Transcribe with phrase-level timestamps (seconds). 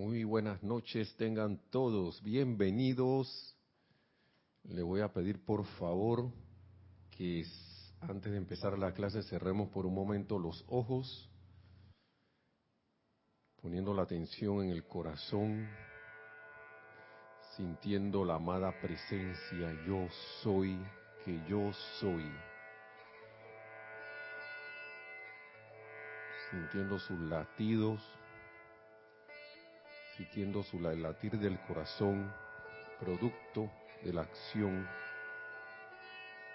[0.00, 3.54] Muy buenas noches, tengan todos bienvenidos.
[4.62, 6.32] Le voy a pedir por favor
[7.10, 7.44] que
[8.00, 11.28] antes de empezar la clase cerremos por un momento los ojos,
[13.60, 15.68] poniendo la atención en el corazón,
[17.58, 20.08] sintiendo la amada presencia yo
[20.42, 20.82] soy,
[21.26, 22.24] que yo soy.
[26.50, 28.00] Sintiendo sus latidos,
[30.20, 32.30] sintiendo su latir del corazón,
[33.00, 33.70] producto
[34.04, 34.86] de la acción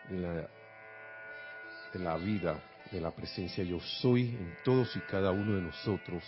[0.07, 0.47] de
[1.93, 2.61] de la vida,
[2.91, 6.23] de la presencia yo soy en todos y cada uno de nosotros.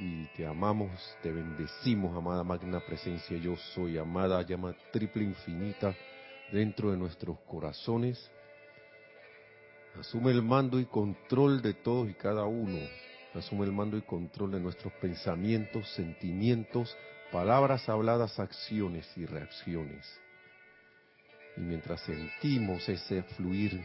[0.00, 0.90] Y te amamos,
[1.22, 5.94] te bendecimos, amada magna presencia yo soy, amada llama triple infinita
[6.50, 8.28] dentro de nuestros corazones.
[10.00, 12.78] Asume el mando y control de todos y cada uno
[13.38, 16.96] asume el mando y control de nuestros pensamientos, sentimientos,
[17.30, 20.20] palabras habladas, acciones y reacciones.
[21.56, 23.82] Y mientras sentimos ese fluir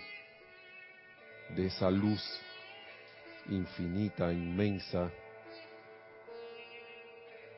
[1.56, 2.22] de esa luz
[3.50, 5.12] infinita, inmensa,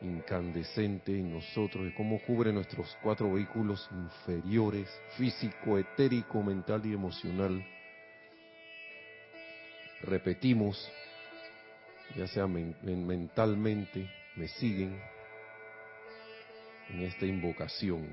[0.02, 7.66] incandescente en nosotros, de cómo cubre nuestros cuatro vehículos inferiores, físico, etérico, mental y emocional,
[10.04, 10.90] repetimos
[12.16, 15.00] ya sea mentalmente, me siguen
[16.90, 18.08] en esta invocación.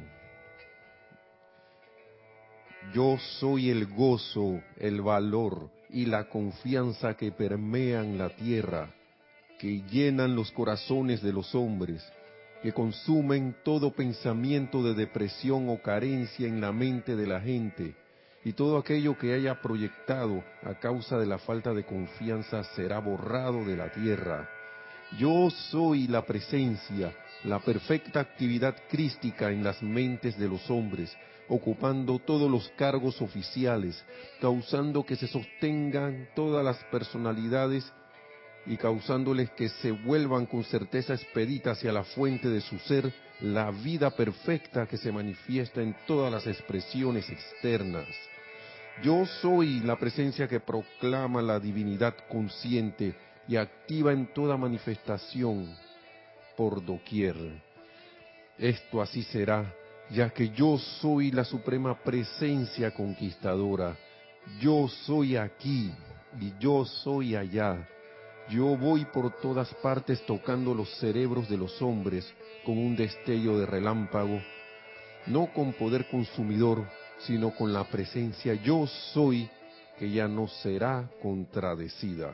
[2.93, 8.95] Yo soy el gozo, el valor y la confianza que permean la tierra,
[9.59, 12.07] que llenan los corazones de los hombres,
[12.63, 17.95] que consumen todo pensamiento de depresión o carencia en la mente de la gente
[18.47, 23.65] y todo aquello que haya proyectado a causa de la falta de confianza será borrado
[23.65, 24.49] de la tierra.
[25.19, 31.13] Yo soy la presencia, la perfecta actividad crística en las mentes de los hombres,
[31.49, 34.01] ocupando todos los cargos oficiales,
[34.41, 37.93] causando que se sostengan todas las personalidades
[38.65, 43.73] y causándoles que se vuelvan con certeza expedita hacia la fuente de su ser, la
[43.73, 48.07] vida perfecta que se manifiesta en todas las expresiones externas.
[49.03, 53.15] Yo soy la presencia que proclama la divinidad consciente
[53.47, 55.77] y activa en toda manifestación
[56.57, 57.37] por doquier.
[58.59, 59.75] Esto así será,
[60.11, 63.97] ya que yo soy la suprema presencia conquistadora.
[64.61, 65.93] Yo soy aquí
[66.41, 67.87] y yo soy allá.
[68.49, 72.33] Yo voy por todas partes tocando los cerebros de los hombres
[72.65, 74.41] con un destello de relámpago,
[75.27, 76.87] no con poder consumidor,
[77.19, 79.49] sino con la presencia yo soy
[79.99, 82.33] que ya no será contradecida.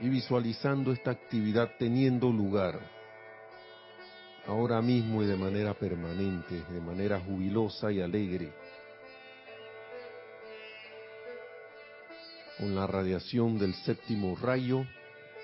[0.00, 2.80] Y visualizando esta actividad teniendo lugar
[4.46, 8.52] ahora mismo y de manera permanente, de manera jubilosa y alegre,
[12.58, 14.84] con la radiación del séptimo rayo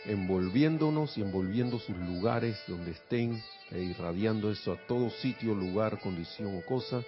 [0.07, 6.57] envolviéndonos y envolviendo sus lugares donde estén e irradiando eso a todo sitio, lugar, condición
[6.57, 7.03] o cosa,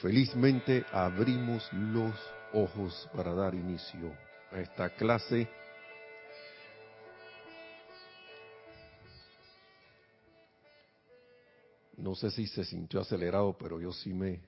[0.00, 2.14] felizmente abrimos los
[2.54, 4.12] ojos para dar inicio
[4.50, 5.48] a esta clase.
[11.98, 14.40] No sé si se sintió acelerado, pero yo sí me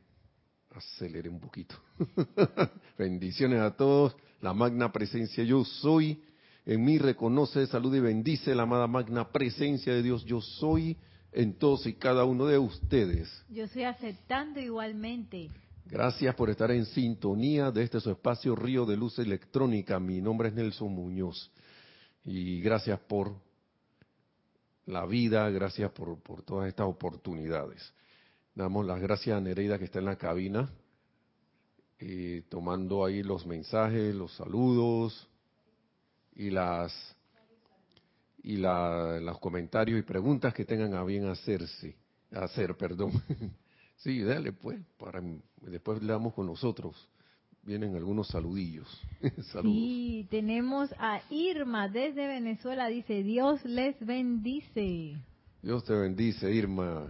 [0.71, 1.75] aceleré un poquito.
[2.99, 4.17] Bendiciones a todos.
[4.41, 6.21] La magna presencia yo soy
[6.65, 10.25] en mí reconoce, salud y bendice la amada magna presencia de Dios.
[10.25, 10.97] Yo soy
[11.33, 13.29] en todos y cada uno de ustedes.
[13.49, 15.51] Yo estoy aceptando igualmente.
[15.87, 19.99] Gracias por estar en sintonía de este su espacio Río de Luz Electrónica.
[19.99, 21.51] Mi nombre es Nelson Muñoz.
[22.25, 23.35] Y gracias por
[24.87, 27.93] la vida, gracias por, por todas estas oportunidades.
[28.55, 30.71] Damos las gracias a Nereida que está en la cabina,
[31.99, 35.29] eh, tomando ahí los mensajes, los saludos,
[36.35, 36.93] y las
[38.43, 41.97] y la, los comentarios y preguntas que tengan a bien hacerse,
[42.33, 43.13] hacer, perdón.
[43.97, 45.23] sí, dale pues, para
[45.61, 46.97] después le damos con nosotros.
[47.65, 48.89] Vienen algunos saludillos.
[49.53, 49.77] Saludos.
[49.77, 55.17] Sí, tenemos a Irma desde Venezuela, dice, Dios les bendice.
[55.63, 57.07] Dios te bendice, Irma,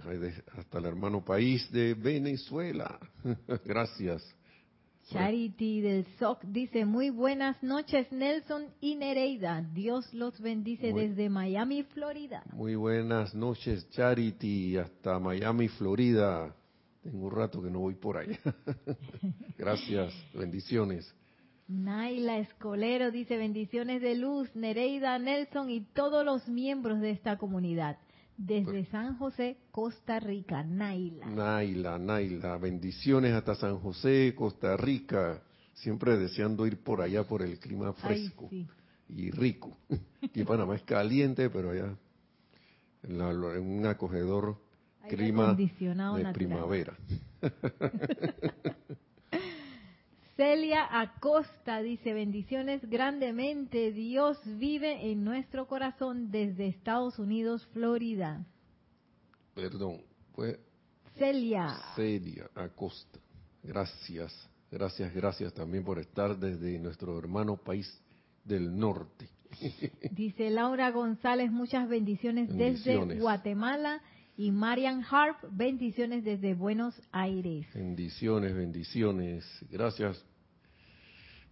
[0.59, 3.01] hasta el hermano país de Venezuela.
[3.65, 4.23] Gracias.
[5.13, 11.83] Charity del SOC dice, muy buenas noches Nelson y Nereida, Dios los bendice desde Miami,
[11.83, 12.43] Florida.
[12.53, 16.55] Muy buenas noches Charity, hasta Miami, Florida.
[17.03, 18.39] Tengo un rato que no voy por allá.
[19.59, 21.15] Gracias, bendiciones.
[21.69, 27.99] Naila Escolero dice bendiciones de luz, Nereida, Nelson y todos los miembros de esta comunidad.
[28.45, 31.27] Desde Pues San José, Costa Rica, Naila.
[31.27, 35.41] Naila, Naila, bendiciones hasta San José, Costa Rica.
[35.75, 38.67] Siempre deseando ir por allá por el clima Ay, fresco sí.
[39.11, 39.77] y rico.
[40.23, 41.95] Aquí Panamá es caliente, pero allá
[43.05, 44.59] en, la- en un acogedor
[45.09, 45.67] clima de
[46.01, 46.33] natural.
[46.33, 46.97] primavera.
[50.37, 53.93] Celia Acosta dice bendiciones grandemente.
[53.93, 58.45] Dios vive en nuestro corazón desde Estados Unidos, Florida.
[59.55, 60.03] Perdón,
[60.35, 60.59] fue
[61.19, 61.77] Celia.
[61.95, 63.19] Celia Acosta.
[63.63, 67.87] Gracias, gracias, gracias también por estar desde nuestro hermano país
[68.43, 69.29] del norte.
[70.13, 73.21] Dice Laura González, muchas bendiciones, desde Bendiciones.
[73.21, 74.03] Guatemala.
[74.37, 77.67] Y Marian Harp, bendiciones desde Buenos Aires.
[77.75, 79.45] Bendiciones, bendiciones.
[79.71, 80.25] Gracias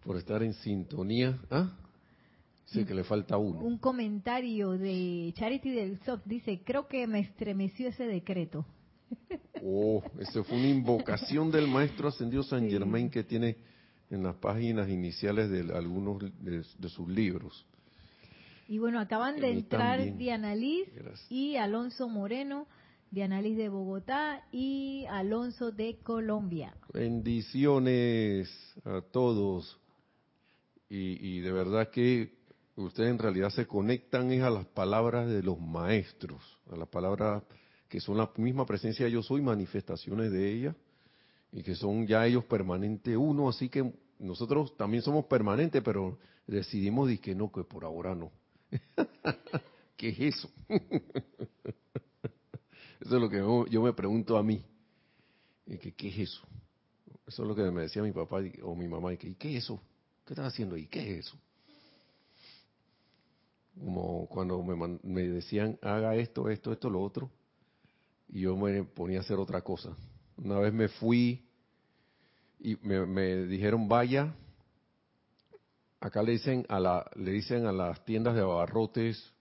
[0.03, 1.39] por estar en sintonía.
[1.51, 1.71] ¿Ah?
[2.65, 3.61] Sé que le falta uno.
[3.61, 8.65] Un comentario de Charity del SOC dice, creo que me estremeció ese decreto.
[9.63, 12.71] Oh, esa fue una invocación del maestro ascendido San Sí.
[12.71, 13.59] Germain que tiene
[14.09, 17.67] en las páginas iniciales de algunos de, de sus libros.
[18.71, 20.17] Y bueno, acaban de entrar también.
[20.17, 21.27] Diana Liz Gracias.
[21.29, 22.69] y Alonso Moreno,
[23.11, 26.73] Diana Liz de Bogotá y Alonso de Colombia.
[26.95, 28.49] Bendiciones
[28.85, 29.77] a todos.
[30.89, 32.33] Y, y de verdad que
[32.77, 36.41] ustedes en realidad se conectan es a las palabras de los maestros,
[36.71, 37.43] a las palabras
[37.89, 40.77] que son la misma presencia de yo soy, manifestaciones de ella,
[41.51, 47.11] y que son ya ellos permanente uno, así que nosotros también somos permanentes, pero decidimos
[47.19, 48.31] que no, que por ahora no.
[49.97, 50.51] ¿Qué es eso?
[53.01, 54.65] eso es lo que yo, me pregunto a mí.
[55.67, 56.43] Y que, ¿Qué es eso?
[57.27, 59.13] Eso es lo que me decía mi papá o mi mamá.
[59.13, 59.81] Y que, ¿y qué es eso?
[60.25, 60.87] ¿Qué estás haciendo ahí?
[60.87, 61.39] ¿Qué es eso?
[63.79, 67.31] Como cuando me, me decían, haga esto, esto, esto, lo otro.
[68.29, 69.97] Y yo me ponía a hacer otra cosa.
[70.37, 71.47] Una vez me fui
[72.59, 74.35] y me, me dijeron, vaya.
[76.01, 79.33] Acá le dicen a la, le dicen a las tiendas de abarrotes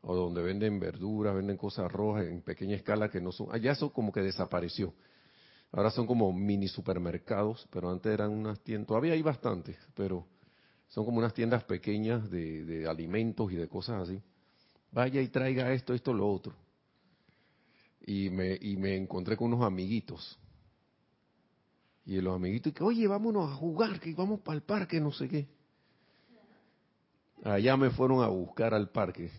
[0.00, 3.92] o donde venden verduras, venden cosas rojas en pequeña escala que no son, allá eso
[3.92, 4.92] como que desapareció.
[5.70, 10.26] Ahora son como mini supermercados, pero antes eran unas tiendas, todavía hay bastantes, pero
[10.88, 14.20] son como unas tiendas pequeñas de, de alimentos y de cosas así.
[14.90, 16.54] Vaya y traiga esto, esto, lo otro.
[18.04, 20.38] Y me, y me encontré con unos amiguitos.
[22.04, 25.28] Y los amiguitos, que, oye, vámonos a jugar, que vamos para el parque, no sé
[25.28, 25.61] qué.
[27.44, 29.30] Allá me fueron a buscar al parque,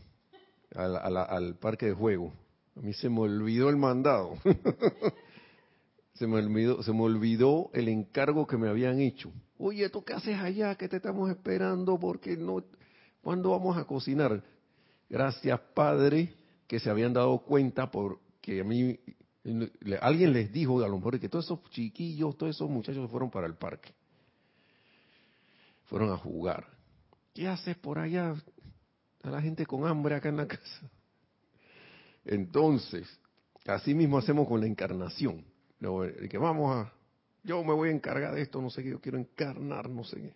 [0.75, 2.33] al, a la- al parque de juego.
[2.75, 4.33] A mí se me olvidó el mandado.
[6.13, 9.31] se me olvidó, se me olvidó el encargo que me habían hecho.
[9.57, 10.75] Oye, ¿tú qué haces allá?
[10.75, 11.97] ¿Qué te estamos esperando?
[11.99, 12.63] Porque no,
[13.21, 14.43] ¿cuándo vamos a cocinar?
[15.09, 16.33] Gracias, Padre,
[16.67, 18.99] que se habían dado cuenta porque a mí
[20.01, 23.47] alguien les dijo a lo mejor que todos esos chiquillos, todos esos muchachos fueron para
[23.47, 23.93] el parque.
[25.85, 26.65] Fueron a jugar.
[27.33, 28.35] ¿Qué haces por allá?
[29.23, 30.89] A la gente con hambre acá en la casa.
[32.25, 33.07] Entonces,
[33.65, 35.43] así mismo hacemos con la encarnación.
[36.29, 36.93] Que vamos a,
[37.43, 40.17] yo me voy a encargar de esto, no sé qué, yo quiero encarnar, no sé
[40.17, 40.33] qué.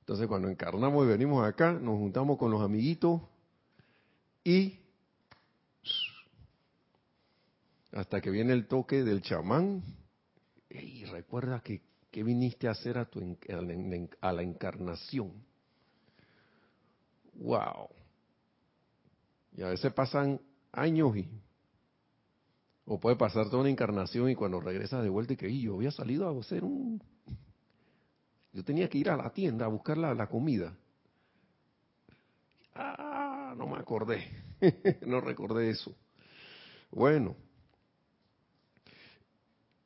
[0.00, 3.20] Entonces, cuando encarnamos y venimos acá, nos juntamos con los amiguitos
[4.44, 4.78] y
[7.92, 9.82] hasta que viene el toque del chamán,
[10.68, 13.36] y recuerda que, que viniste a hacer a, tu,
[14.20, 15.32] a la encarnación.
[17.40, 17.88] ¡Wow!
[19.56, 20.40] Y a veces pasan
[20.72, 21.28] años y
[22.84, 25.74] o puede pasar toda una encarnación y cuando regresas de vuelta y que "Y yo
[25.76, 27.02] había salido a hacer un
[28.52, 30.76] yo tenía que ir a la tienda a buscar la, la comida.
[32.74, 34.24] Ah no me acordé.
[35.06, 35.94] No recordé eso.
[36.90, 37.34] Bueno.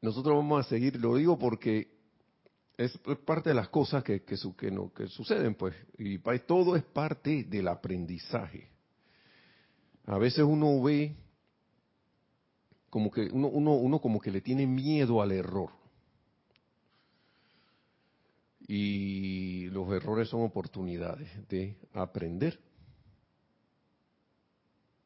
[0.02, 1.93] Nosotros vamos a seguir lo digo porque
[2.76, 6.76] es, parte de las cosas que que, su- que, no, que suceden pues y todo
[6.76, 8.68] es parte del aprendizaje
[10.06, 11.16] a veces uno ve
[12.94, 15.70] como que uno, uno, uno como que le tiene miedo al error.
[18.68, 22.60] Y los errores son oportunidades de aprender.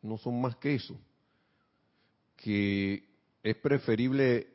[0.02, 1.00] No son más que eso.
[2.36, 3.08] Que
[3.42, 4.48] es preferible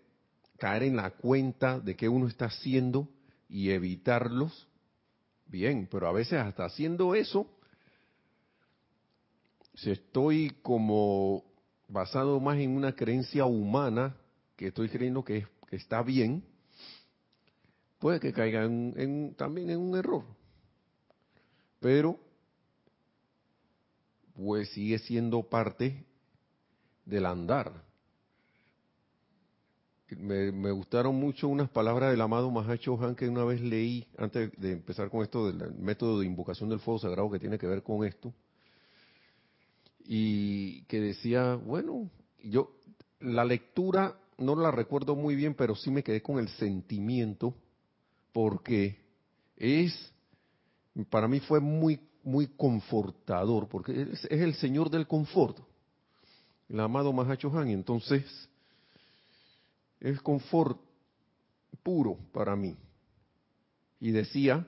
[0.64, 3.10] caer en la cuenta de que uno está haciendo
[3.50, 4.66] y evitarlos.
[5.46, 7.46] Bien, pero a veces hasta haciendo eso,
[9.74, 11.44] si estoy como
[11.90, 14.16] basado más en una creencia humana,
[14.56, 16.46] que estoy creyendo que, que está bien,
[18.00, 20.24] puede que caiga en, también en un error.
[21.82, 22.18] Pero,
[24.34, 26.06] pues sigue siendo parte
[27.04, 27.84] del andar.
[30.18, 34.74] Me, gustaron mucho unas palabras del amado Mahacho Han que una vez leí, antes de
[34.74, 38.06] empezar con esto del método de invocación del fuego sagrado que tiene que ver con
[38.06, 38.34] esto,
[40.06, 42.10] y que decía, bueno,
[42.44, 42.72] yo
[43.20, 47.56] la lectura no la recuerdo muy bien, pero sí me quedé con el sentimiento,
[48.32, 48.98] porque
[49.56, 50.12] es,
[51.10, 55.60] para mí fue muy, muy confortador, porque es, el Señor del confort,
[56.70, 58.50] el amado Mahacho Han, entonces
[60.04, 60.80] es confort
[61.82, 62.76] puro para mí.
[64.00, 64.68] Y decía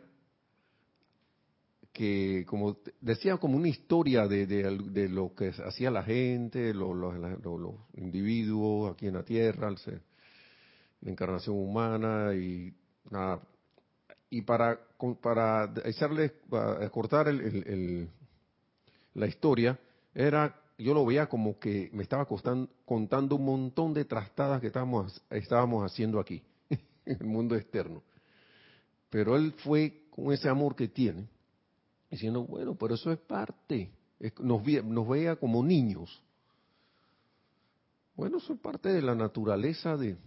[1.92, 7.13] que, como decía, como una historia de, de, lo que hacía la gente, los
[7.96, 12.74] individuos aquí en la Tierra, la encarnación humana y
[13.12, 13.42] nada.
[14.30, 14.80] Y para,
[15.22, 16.34] para echarle,
[16.92, 18.10] cortar el,
[19.13, 19.77] la historia,
[20.13, 25.22] era, yo lo veía como que me estaba contando un montón de trastadas que estábamos,
[25.29, 28.03] estábamos haciendo aquí, en el mundo externo.
[29.10, 31.29] Pero él fue con ese amor que tiene,
[32.10, 33.91] diciendo, bueno, pero eso es parte,
[34.39, 36.22] nos, nos veía como niños.
[38.15, 40.17] Bueno, eso es parte de la naturaleza de,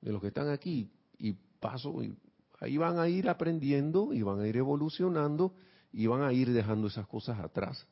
[0.00, 0.90] de los que están aquí.
[1.18, 2.14] Y paso, y
[2.60, 5.54] ahí van a ir aprendiendo y van a ir evolucionando
[5.92, 7.86] y van a ir dejando esas cosas atrás.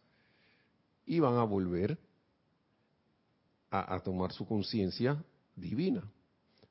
[1.06, 1.98] Y van a volver
[3.70, 5.22] a, tomar su conciencia
[5.54, 6.02] divina.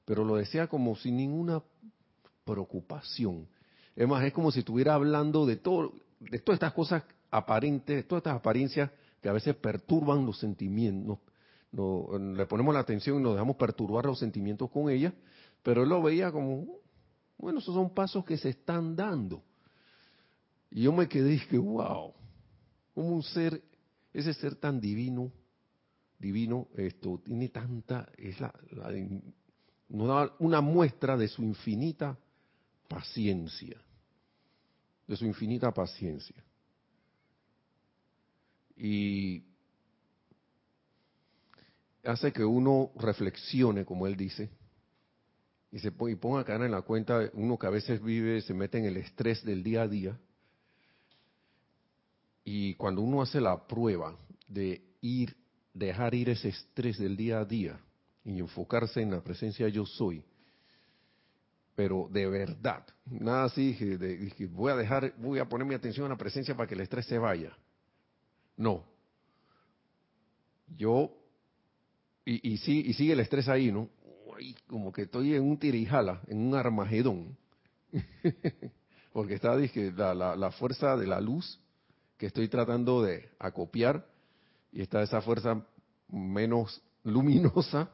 [0.05, 1.61] Pero lo decía como sin ninguna
[2.43, 3.47] preocupación.
[3.95, 8.21] Es más, es como si estuviera hablando de todo, de todas estas cosas aparentes, todas
[8.21, 11.17] estas apariencias que a veces perturban los sentimientos.
[11.71, 15.13] Le ponemos la atención y nos dejamos perturbar los sentimientos con ellas,
[15.63, 16.67] pero él lo veía como,
[17.37, 19.41] bueno, esos son pasos que se están dando.
[20.71, 22.13] Y yo me quedé y dije, wow,
[22.93, 23.61] como un ser,
[24.19, 25.31] ese ser tan divino,
[26.19, 28.53] divino, esto tiene tanta, es la,
[29.89, 32.17] nos da una muestra de su infinita
[32.88, 33.79] paciencia
[35.07, 36.36] de su infinita paciencia.
[38.77, 39.43] Y
[42.03, 44.50] hace que uno reflexione, como él dice,
[45.72, 48.77] y se y ponga cara en la cuenta, uno que a veces vive, se mete
[48.77, 50.19] en el estrés del día a día,
[52.47, 54.15] y cuando uno hace la prueba
[54.47, 55.35] de ir,
[55.73, 57.79] dejar ir ese estrés del día a día
[58.23, 60.23] y enfocarse en la presencia yo soy,
[61.75, 62.85] pero de verdad.
[63.05, 66.67] Nada así, de, voy a dejar, voy a poner mi atención a la presencia para
[66.67, 67.51] que el estrés se vaya.
[68.55, 68.85] No.
[70.77, 71.11] Yo,
[72.25, 73.89] y, sí, y sigue el estrés ahí, ¿no?
[74.67, 77.37] como que estoy en un tirijala, en un armagedón.
[79.13, 81.59] Porque está dije, la fuerza de la luz
[82.17, 84.07] que estoy tratando de acopiar,
[84.72, 85.65] y está esa fuerza
[86.10, 87.89] menos luminosa,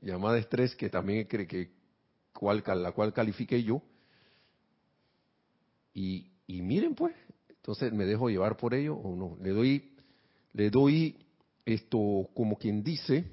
[0.00, 1.70] llamada estrés, que también cree que
[2.74, 3.82] la cual califique yo.
[5.94, 7.14] Y, y miren pues,
[7.48, 9.36] entonces me dejo llevar por ello o no.
[9.42, 9.90] Le doy,
[10.52, 11.18] le doy
[11.64, 13.24] esto como quien dice,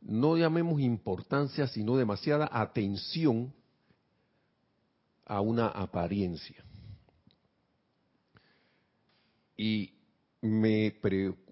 [0.00, 3.52] no llamemos importancia, sino demasiada atención
[5.24, 6.65] a una apariencia.
[9.56, 9.92] Y
[10.42, 10.94] me,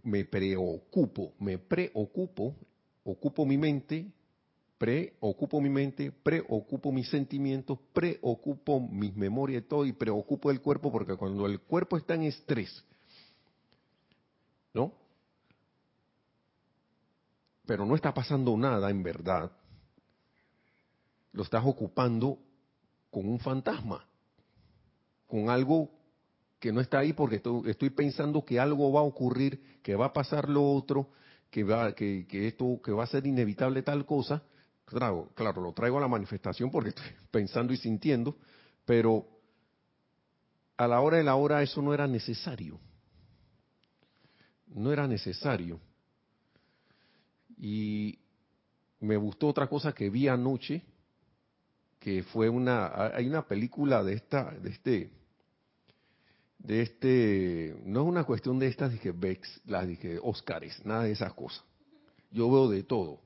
[0.03, 2.55] me preocupo, me preocupo,
[3.05, 4.13] ocupo mi mente
[4.79, 10.91] preocupo mi mente, preocupo mis sentimientos, preocupo mis memorias y todo, y preocupo el cuerpo,
[10.93, 12.85] porque cuando el cuerpo está en estrés,
[14.73, 14.93] ¿no?
[17.67, 19.51] Pero no está pasando nada en verdad,
[21.33, 22.39] lo estás ocupando
[23.11, 24.07] con un fantasma,
[25.27, 25.91] con algo
[26.65, 30.13] que no está ahí porque estoy, pensando que algo va a ocurrir, que va a
[30.15, 31.11] pasar lo otro,
[31.51, 34.43] que va, que, esto, que va a ser inevitable tal cosa,
[34.87, 38.39] Claro, claro, lo traigo a la manifestación porque estoy pensando y sintiendo,
[38.87, 39.27] pero
[40.79, 42.81] a la hora de la hora eso no era necesario.
[44.69, 45.81] No era necesario.
[47.59, 48.19] Y
[49.01, 50.83] me gustó otra cosa que vi anoche,
[51.99, 55.24] que fue una, hay una película de esta, de este,
[56.65, 61.13] de este, no es una cuestión de estas, dije, Bex, las dije, Oscars, nada de
[61.13, 61.63] esas cosas.
[62.31, 63.21] Yo veo de todo.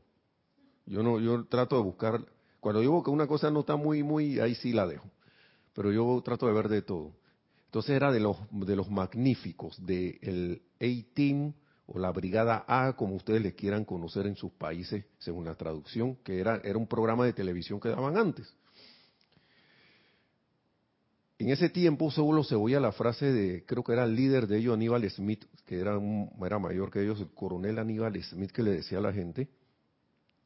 [0.86, 2.26] Yo no, yo trato de buscar,
[2.58, 5.08] cuando digo que una cosa no está muy, muy, ahí sí la dejo.
[5.72, 7.12] Pero yo trato de ver de todo.
[7.66, 11.54] Entonces era de los, de los magníficos, del A-Team
[11.86, 16.16] o la Brigada A, como ustedes le quieran conocer en sus países, según la traducción,
[16.24, 18.52] que era, era un programa de televisión que daban antes.
[21.38, 24.58] En ese tiempo solo se oía la frase de, creo que era el líder de
[24.58, 25.98] ellos, Aníbal Smith, que era,
[26.44, 29.48] era mayor que ellos, el coronel Aníbal Smith, que le decía a la gente,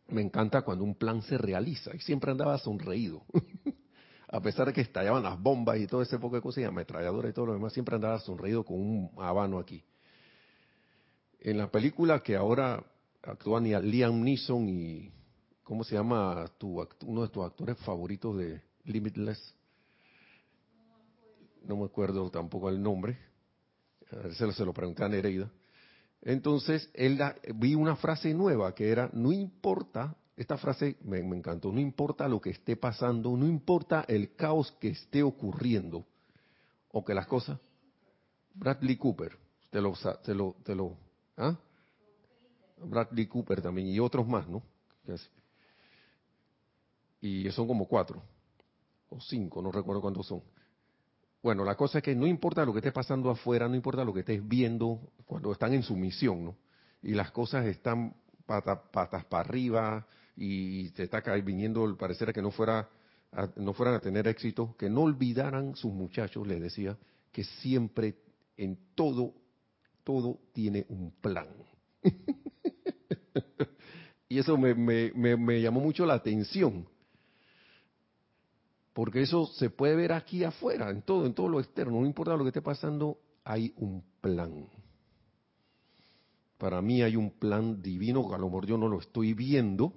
[0.08, 3.22] me encanta cuando un plan se realiza, y siempre andaba sonreído.
[4.28, 7.30] a pesar de que estallaban las bombas y todo ese poco de cosas, y ametralladoras
[7.30, 9.82] y todo lo demás, siempre andaba sonreído con un habano aquí.
[11.40, 12.84] En la película que ahora
[13.22, 15.11] actúan Liam Neeson y,
[15.62, 19.54] ¿cómo se llama tu, uno de tus actores favoritos de Limitless?
[21.66, 23.19] No me acuerdo tampoco el nombre,
[24.35, 25.50] se lo, se lo pregunté a Nereida.
[26.23, 27.19] Entonces, él
[27.57, 32.40] vi una frase nueva que era, no importa, esta frase me, encantó, no importa lo
[32.40, 36.07] que esté pasando, no importa el caos que esté ocurriendo,
[36.90, 37.59] o que las cosas...
[38.54, 39.37] Bradley Cooper,
[39.71, 39.95] te lo...
[40.23, 40.97] Te lo, te lo
[41.38, 41.59] ¿ah?
[42.78, 44.62] Bradley Cooper también, y otros más, ¿no?
[47.21, 48.23] Y son como cuatro,
[49.09, 50.42] o cinco, no recuerdo cuántos son.
[51.42, 54.14] Bueno, la cosa es que no importa lo que esté pasando afuera, no importa lo
[54.14, 56.56] que estés viendo cuando están en su misión, ¿no?
[57.02, 58.14] Y las cosas están
[58.46, 60.06] patas para arriba
[60.37, 62.88] y te está viniendo, pareciera que no fuera
[63.56, 66.99] no fueran a tener éxito, que no olvidaran sus muchachos, les decía,
[67.32, 68.14] que siempre
[68.58, 69.34] en todo,
[70.04, 71.49] todo tiene un plan.
[74.28, 76.87] y eso me, me llamó mucho la atención,
[78.92, 82.37] porque eso se puede ver aquí afuera, en todo, en todo lo externo, no importa
[82.37, 84.68] lo que esté pasando, hay un plan.
[86.58, 89.94] Para mí hay un plan divino, a lo mejor yo no lo estoy viendo,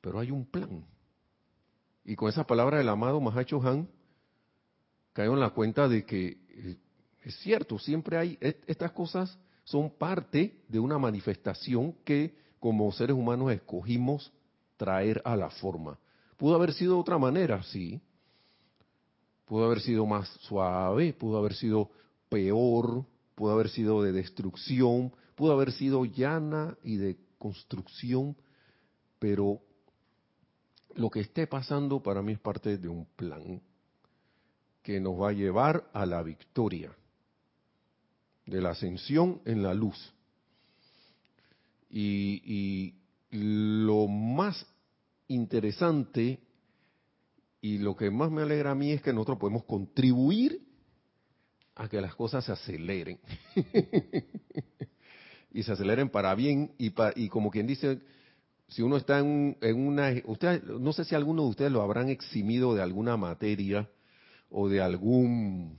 [0.00, 0.84] pero hay un plan.
[2.04, 3.88] Y con esa palabra del amado Mahacho Han,
[5.12, 6.76] caigo en la cuenta de que eh,
[7.24, 13.52] es cierto, siempre hay, estas cosas son parte de una manifestación que como seres humanos
[13.52, 14.32] escogimos
[14.76, 15.98] traer a la forma.
[16.38, 18.00] Pudo haber sido de otra manera, sí.
[19.44, 21.90] Pudo haber sido más suave, pudo haber sido
[22.28, 28.36] peor, pudo haber sido de destrucción, pudo haber sido llana y de construcción,
[29.18, 29.60] pero
[30.94, 33.60] lo que esté pasando para mí es parte de un plan
[34.82, 36.92] que nos va a llevar a la victoria,
[38.46, 40.12] de la ascensión en la luz.
[41.90, 42.94] Y, y
[43.30, 44.66] lo más
[45.28, 46.40] interesante
[47.60, 50.62] y lo que más me alegra a mí es que nosotros podemos contribuir
[51.74, 53.18] a que las cosas se aceleren.
[55.52, 58.00] y se aceleren para bien y, y como quien dice,
[58.68, 60.12] si uno está en, una...
[60.26, 63.88] Usted, no sé si alguno de ustedes lo habrán eximido de alguna materia
[64.50, 65.78] o de algún,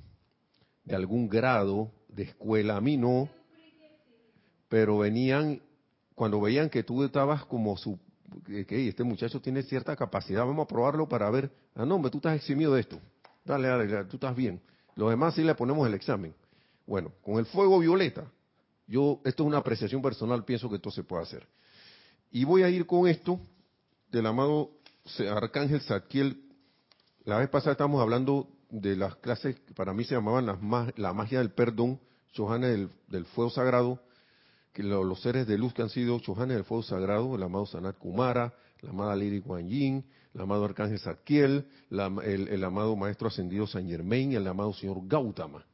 [0.84, 2.78] de algún grado de escuela.
[2.78, 3.30] A mí no,
[4.68, 5.62] pero venían,
[6.16, 8.00] cuando veían que tú estabas como su,
[8.46, 12.18] que este muchacho tiene cierta capacidad, vamos a probarlo para ver, ah, no, hombre, tú
[12.18, 13.00] estás eximido de esto,
[13.46, 14.62] dale, dale, tú estás bien.
[14.96, 16.34] Los demás sí le ponemos el examen.
[16.86, 18.26] Bueno, con el fuego violeta,
[18.88, 21.48] yo, esto es una apreciación personal, pienso que esto se puede hacer.
[22.32, 23.39] Y voy a ir con esto
[24.12, 24.72] del amado
[25.32, 26.44] Arcángel Zadkiel.
[27.26, 30.58] La vez pasada estábamos hablando de las clases que para mí se llamaban las,
[30.98, 32.00] la magia del perdón,
[32.36, 34.02] Johanna del fuego sagrado,
[34.84, 38.54] los seres de luz que han sido Chohanes del Fuego Sagrado, el amado Sanat Kumara,
[38.82, 44.32] la amada Lady Guan Yin, el amado Arcángel Zadkiel, el, amado Maestro Ascendido San Germain
[44.32, 45.65] y el amado Señor Gautama.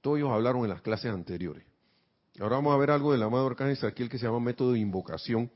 [0.00, 1.64] Todos ellos hablaron en las clases anteriores.
[2.40, 5.50] Ahora vamos a ver algo del amado Arcángel Zadkiel que se llama método de invocación.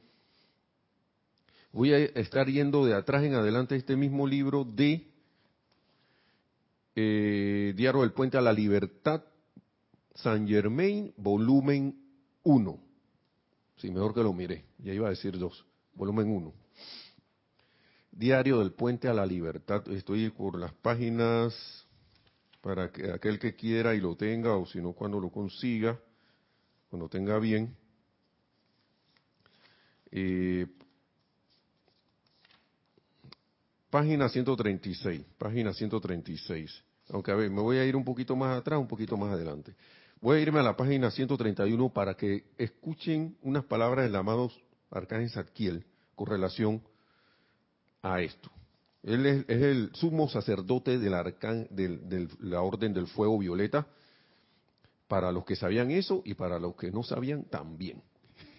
[1.72, 5.08] Voy a estar yendo de atrás en adelante este mismo libro de
[6.94, 9.22] eh, Diario del Puente a la Libertad,
[10.14, 12.01] San Germain, volumen
[12.44, 12.80] 1.
[13.76, 14.64] Sí, mejor que lo mire.
[14.78, 15.66] Ya iba a decir dos.
[15.94, 16.52] Volumen 1.
[18.12, 19.88] Diario del Puente a la Libertad.
[19.90, 21.86] Estoy por las páginas
[22.60, 25.98] para que aquel que quiera y lo tenga, o si no, cuando lo consiga,
[26.88, 27.76] cuando tenga bien.
[30.12, 30.66] Eh,
[33.90, 36.84] página 136, página 136.
[37.08, 39.74] Aunque a ver, me voy a ir un poquito más atrás, un poquito más adelante.
[40.22, 44.52] Voy a irme a la página 131 para que escuchen unas palabras del amado
[44.88, 46.80] Arcángel Zadkiel con relación
[48.02, 48.48] a esto.
[49.02, 53.88] Él es, el sumo sacerdote de la Orden del Fuego Violeta,
[55.08, 58.00] para los que sabían eso y para los que no sabían también.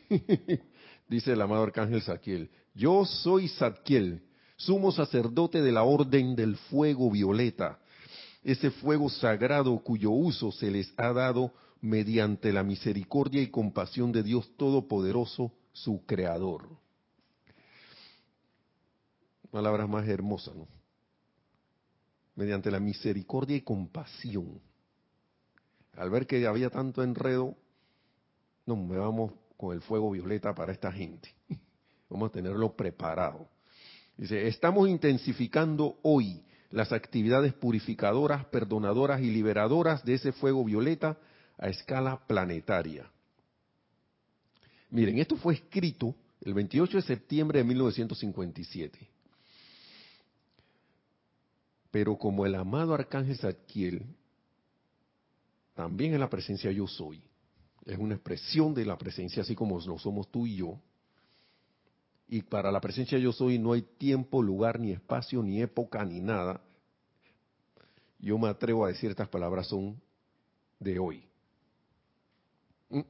[1.08, 4.22] Dice el amado Arcángel Zadkiel, yo soy Zadkiel,
[4.58, 7.80] sumo sacerdote de la Orden del Fuego Violeta
[8.44, 14.24] ese fuego sagrado cuyo uso se les ha dado mediante la misericordia y compasión de
[14.24, 16.68] Dios Todopoderoso, su Creador.
[19.52, 20.68] Palabras más hermosas, ¿no?
[22.36, 24.60] Mediante la misericordia y compasión.
[25.96, 27.56] Al ver que había tanto enredo,
[28.66, 31.30] no, me vamos con el fuego violeta para esta gente.
[32.10, 33.48] Vamos a tenerlo preparado.
[34.18, 41.20] Dice, estamos intensificando hoy las actividades purificadoras, perdonadoras y liberadoras de ese fuego violeta
[41.60, 43.08] a escala planetaria.
[44.90, 49.08] Miren, esto fue escrito el 28 de septiembre de 1957.
[51.92, 54.04] Pero como el amado arcángel Zadkiel
[55.76, 57.22] también es la presencia yo soy,
[57.86, 60.80] es una expresión de la presencia así como lo somos tú y yo,
[62.34, 66.20] y para la presencia yo soy no hay tiempo, lugar, ni espacio, ni época, ni
[66.20, 66.62] nada.
[68.18, 70.02] Yo me atrevo a decir estas palabras son
[70.80, 71.24] de hoy.
[72.90, 73.02] ¿Mm?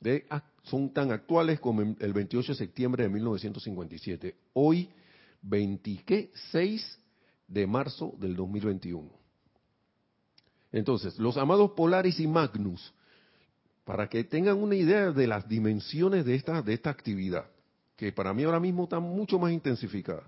[0.00, 0.26] De,
[0.62, 4.34] son tan actuales como el 28 de septiembre de 1957.
[4.54, 4.88] Hoy,
[5.42, 7.00] 26
[7.48, 9.10] de marzo del 2021.
[10.72, 12.94] Entonces, los amados Polaris y Magnus,
[13.84, 17.44] para que tengan una idea de las dimensiones de esta, de esta actividad
[17.98, 20.22] que para mí ahora mismo está mucho más intensificada.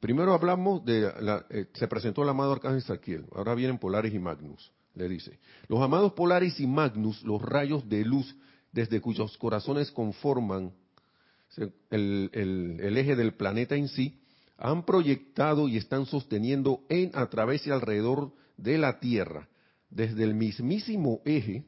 [0.00, 4.18] Primero hablamos de, la, eh, se presentó el amado Arcángel Saquiel, ahora vienen Polaris y
[4.18, 5.38] Magnus, le dice.
[5.66, 8.36] Los amados Polaris y Magnus, los rayos de luz
[8.70, 10.72] desde cuyos corazones conforman
[11.90, 12.30] el,
[12.82, 14.20] el eje del planeta en sí,
[14.58, 19.48] han proyectado y están sosteniendo en, a través y alrededor de la Tierra,
[19.88, 21.64] desde el mismísimo eje,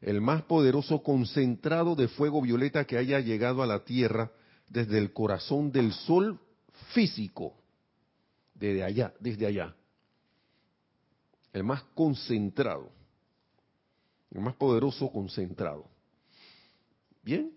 [0.00, 4.30] el más poderoso concentrado de fuego violeta que haya llegado a la Tierra
[4.68, 6.38] desde el corazón del Sol
[6.92, 7.54] físico,
[8.54, 9.74] desde allá, desde allá.
[11.52, 12.90] El más concentrado,
[14.30, 15.86] el más poderoso concentrado.
[17.22, 17.52] Bien.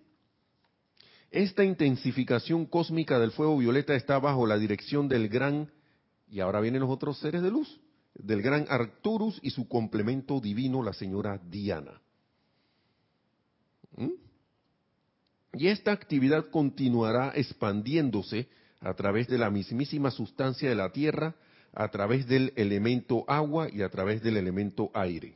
[1.29, 5.71] Esta intensificación cósmica del fuego violeta está bajo la dirección del gran,
[6.29, 7.79] y ahora vienen los otros seres de luz,
[8.15, 12.01] del gran Arcturus y su complemento divino, la señora Diana.
[13.95, 14.09] ¿Mm?
[15.53, 18.47] Y esta actividad continuará expandiéndose
[18.79, 21.35] a través de la mismísima sustancia de la Tierra,
[21.73, 25.35] a través del elemento agua y a través del elemento aire.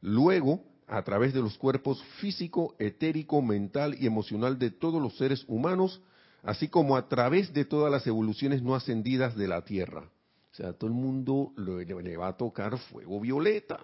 [0.00, 5.44] Luego, a través de los cuerpos físico, etérico, mental y emocional de todos los seres
[5.46, 6.00] humanos,
[6.42, 10.10] así como a través de todas las evoluciones no ascendidas de la Tierra.
[10.52, 13.80] O sea, todo el mundo le, va a tocar fuego violeta.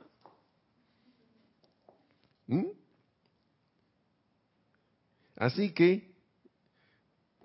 [2.46, 2.66] ¿Mm?
[5.38, 6.14] Así que,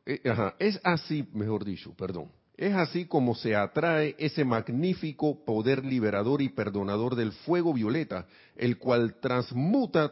[0.05, 0.21] eh,
[0.59, 6.49] es así, mejor dicho, perdón, es así como se atrae ese magnífico poder liberador y
[6.49, 8.25] perdonador del fuego violeta,
[8.55, 10.11] el cual transmuta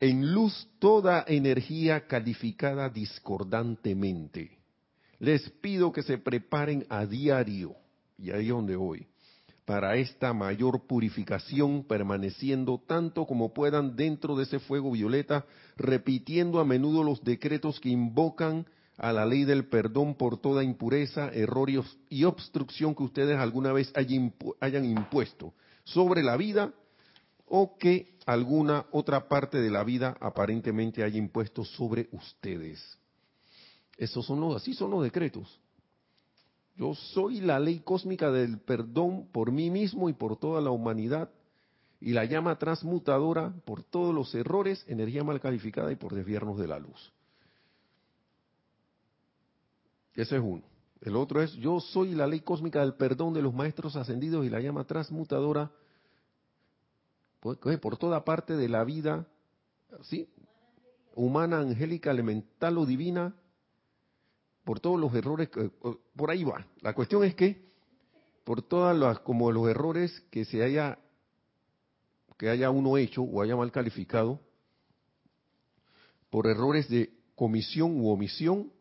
[0.00, 4.58] en luz toda energía calificada discordantemente.
[5.20, 7.76] Les pido que se preparen a diario,
[8.18, 9.06] y ahí es donde voy,
[9.66, 15.44] para esta mayor purificación, permaneciendo tanto como puedan dentro de ese fuego violeta,
[15.76, 18.64] repitiendo a menudo los decretos que invocan
[18.96, 21.68] a la ley del perdón por toda impureza, error
[22.08, 25.52] y obstrucción que ustedes alguna vez hayan impuesto
[25.84, 26.72] sobre la vida
[27.46, 32.98] o que alguna otra parte de la vida aparentemente haya impuesto sobre ustedes.
[33.96, 35.60] Esos son los, así son los decretos.
[36.76, 41.30] Yo soy la ley cósmica del perdón por mí mismo y por toda la humanidad
[42.00, 46.68] y la llama transmutadora por todos los errores, energía mal calificada y por desviernos de
[46.68, 47.12] la luz.
[50.14, 50.62] Ese es uno.
[51.00, 54.50] El otro es, yo soy la ley cósmica del perdón de los maestros ascendidos y
[54.50, 55.70] la llama transmutadora
[57.40, 59.26] por, por toda parte de la vida,
[60.02, 60.28] ¿sí?
[61.14, 63.34] Humana, angélica, elemental o divina,
[64.66, 65.48] por todos los errores,
[66.16, 66.66] por ahí va.
[66.80, 67.62] La cuestión es que
[68.42, 70.98] por todas las, como los errores que se haya,
[72.36, 74.40] que haya uno hecho o haya mal calificado,
[76.30, 78.72] por errores de comisión u omisión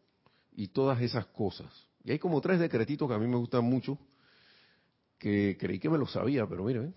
[0.53, 1.71] y todas esas cosas.
[2.03, 3.99] Y hay como tres decretitos que a mí me gustan mucho,
[5.19, 6.95] que creí que me lo sabía, pero miren.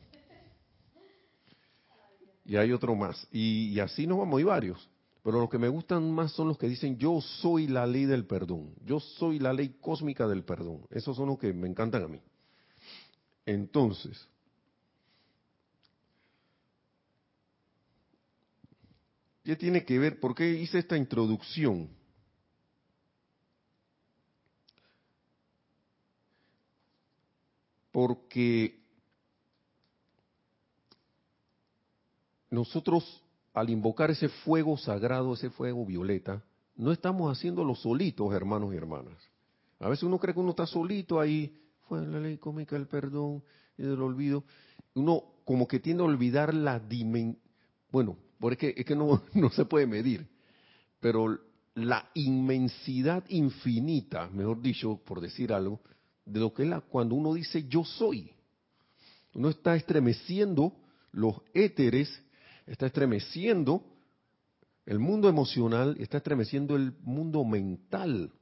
[2.47, 3.29] Y hay otro más.
[3.31, 4.89] Y, y así nos vamos, hay varios.
[5.23, 8.27] Pero los que me gustan más son los que dicen yo soy la ley del
[8.27, 10.87] perdón, yo soy la ley cósmica del perdón.
[10.91, 12.21] Esos son los que me encantan a mí.
[13.45, 14.29] Entonces,
[19.43, 20.21] ¿qué tiene que ver?
[20.21, 21.89] ¿Por qué hice esta introducción?
[27.91, 28.79] Porque
[32.51, 33.23] nosotros
[33.59, 36.43] al invocar ese fuego sagrado, ese fuego violeta,
[36.77, 39.17] no estamos haciéndolo solitos, hermanos y hermanas.
[39.81, 41.57] A veces uno cree que uno está solito ahí,
[41.89, 43.43] fue la ley cómica del perdón
[43.77, 44.45] y del olvido.
[44.95, 47.43] Uno como que tiende a olvidar la dimensión,
[47.91, 50.29] bueno, porque es que no, no se puede medir,
[51.01, 51.39] pero
[51.75, 55.81] la inmensidad infinita, mejor dicho, por decir algo,
[56.25, 58.33] de lo que es la, cuando uno dice yo soy.
[59.35, 60.73] Uno está estremeciendo
[61.13, 62.23] los éteres,
[62.69, 63.83] está estremeciendo
[64.87, 68.33] el mundo emocional, está estremeciendo el mundo mental.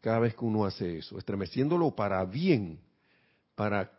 [0.00, 2.80] Cada vez que uno hace eso, estremeciéndolo para bien,
[3.54, 3.90] para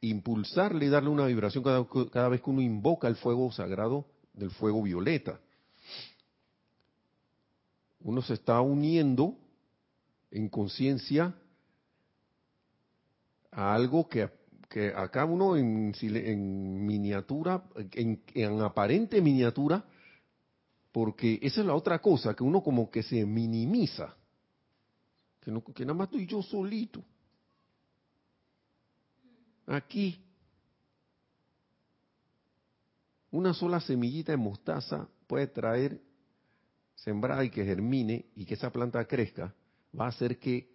[0.00, 4.82] impulsarle y darle una vibración cada, vez que uno invoca el fuego sagrado del fuego
[4.82, 5.40] violeta.
[8.00, 9.36] Uno se está uniendo
[10.30, 11.34] en conciencia
[13.50, 14.30] a algo que,
[14.70, 19.84] que acá uno en, en miniatura, en, en, aparente miniatura,
[20.92, 24.14] porque esa es la otra cosa, que uno como que se minimiza,
[25.40, 27.02] que, no, que nada más estoy yo solito.
[29.66, 30.24] Aquí,
[33.32, 36.00] una sola semillita de mostaza puede traer,
[36.94, 39.52] sembrada y que germine y que esa planta crezca,
[39.98, 40.70] va a hacer que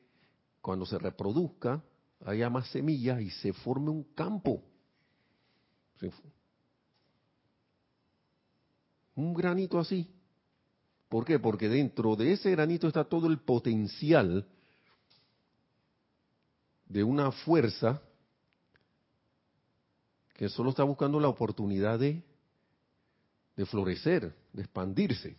[0.59, 1.81] cuando se reproduzca
[2.23, 4.63] haya más semillas y se forme un campo.
[9.15, 10.07] Un granito así.
[11.09, 11.39] ¿Por qué?
[11.39, 14.47] Porque dentro de ese granito está todo el potencial
[16.87, 18.01] de una fuerza
[20.33, 22.21] que solo está buscando la oportunidad de,
[23.55, 25.37] de florecer, de expandirse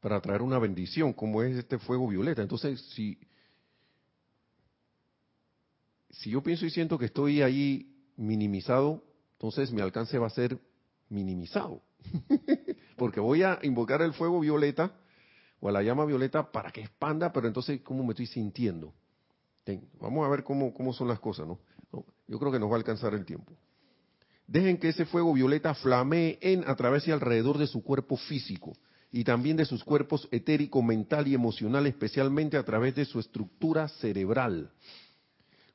[0.00, 2.40] para traer una bendición, como es este fuego violeta.
[2.42, 3.18] Entonces, si,
[6.10, 10.58] si yo pienso y siento que estoy ahí minimizado, entonces mi alcance va a ser
[11.08, 11.82] minimizado.
[12.96, 14.92] Porque voy a invocar el fuego violeta
[15.60, 18.92] o a la llama violeta para que expanda, pero entonces, ¿cómo me estoy sintiendo?
[20.00, 21.60] Vamos a ver cómo, cómo son las cosas, ¿no?
[22.26, 23.52] Yo creo que nos va a alcanzar el tiempo.
[24.46, 28.72] Dejen que ese fuego violeta flamee en, a través y alrededor de su cuerpo físico
[29.12, 33.88] y también de sus cuerpos etérico, mental y emocional, especialmente a través de su estructura
[33.88, 34.72] cerebral,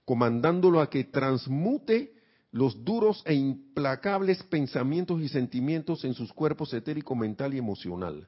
[0.06, 2.14] comandándolo a que transmute
[2.52, 8.28] los duros e implacables pensamientos y sentimientos en sus cuerpos etérico, mental y emocional.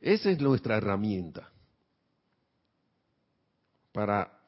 [0.00, 1.50] Esa es nuestra herramienta
[3.92, 4.38] para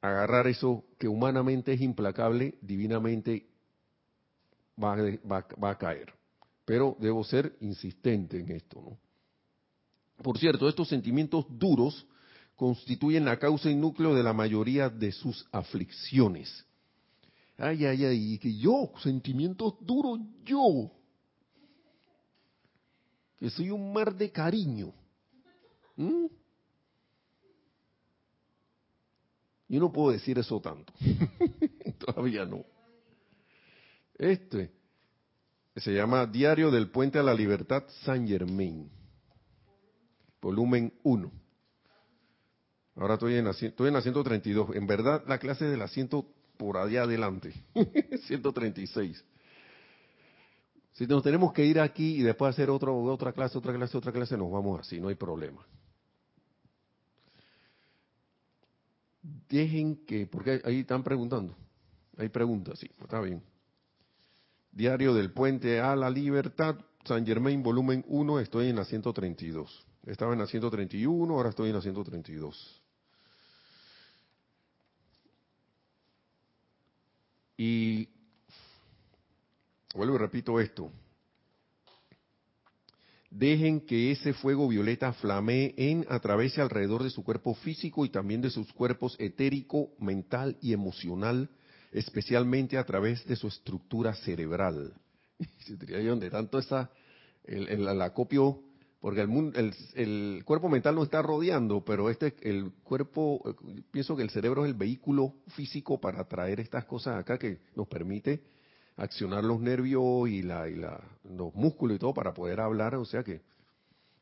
[0.00, 3.46] agarrar eso que humanamente es implacable, divinamente
[4.82, 6.12] va, va, va a caer
[6.64, 8.96] pero debo ser insistente en esto.
[10.22, 12.06] Por cierto, estos sentimientos duros
[12.62, 16.64] constituyen la causa y núcleo de la mayoría de sus aflicciones.
[17.58, 20.92] Ay, ay, ay, que yo, sentimientos duros, yo,
[23.36, 24.92] que soy un mar de cariño.
[29.68, 30.92] Yo no puedo decir eso tanto.
[31.98, 32.64] Todavía no.
[34.16, 34.70] Este,
[35.74, 38.88] se llama Diario del Puente a la Libertad San Germain,
[40.40, 41.41] volumen 1.
[42.96, 44.76] Ahora estoy en, la, estoy en la 132.
[44.76, 46.26] En verdad, la clase del asiento
[46.56, 47.52] por allá adelante.
[48.26, 49.24] 136.
[50.92, 54.12] Si nos tenemos que ir aquí y después hacer otro, otra clase, otra clase, otra
[54.12, 55.66] clase, nos vamos así, no hay problema.
[59.48, 61.56] Dejen que, porque ahí están preguntando.
[62.18, 63.42] Hay preguntas, sí, está bien.
[64.70, 69.86] Diario del Puente a la Libertad, San Germain, volumen 1, estoy en la 132.
[70.06, 72.81] Estaba en la 131, ahora estoy en la 132.
[77.56, 78.08] Y
[79.94, 80.90] vuelvo y repito esto.
[83.30, 88.04] Dejen que ese fuego violeta flamee en, a través y alrededor de su cuerpo físico
[88.04, 91.48] y también de sus cuerpos etérico, mental y emocional
[91.92, 94.94] especialmente a través de su estructura cerebral.
[95.60, 96.90] Se donde tanto está
[97.44, 98.62] el, acopio,
[99.02, 99.20] porque
[99.96, 103.42] el, cuerpo mental nos está rodeando, pero este, el cuerpo,
[103.90, 107.88] pienso que el cerebro es el vehículo físico para traer estas cosas acá que nos
[107.88, 108.44] permite
[108.96, 113.42] accionar los nervios y, la, los músculos y todo para poder hablar, o sea que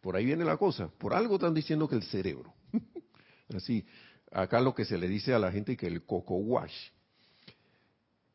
[0.00, 0.88] por ahí viene la cosa.
[0.88, 2.54] Por algo están diciendo que el cerebro.
[3.54, 3.84] Así,
[4.32, 6.88] acá lo que se le dice a la gente que el coco wash,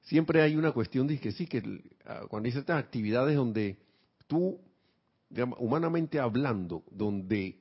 [0.03, 3.79] siempre hay una cuestión de que sí, que ah, cuando hay ciertas actividades donde
[4.27, 4.60] tú,
[5.58, 7.60] humanamente hablando, donde,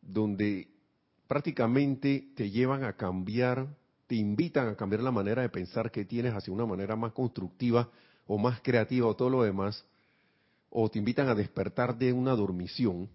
[0.00, 0.68] donde
[1.26, 3.68] prácticamente te llevan a cambiar
[4.10, 7.88] te invitan a cambiar la manera de pensar que tienes hacia una manera más constructiva
[8.26, 9.84] o más creativa o todo lo demás,
[10.68, 13.08] o te invitan a despertar de una dormición,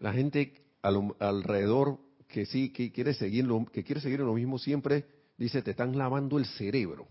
[0.00, 4.58] la gente alrededor que sí que quiere seguir lo, que quiere seguir en lo mismo
[4.58, 5.06] siempre
[5.38, 7.06] dice te están lavando el cerebro.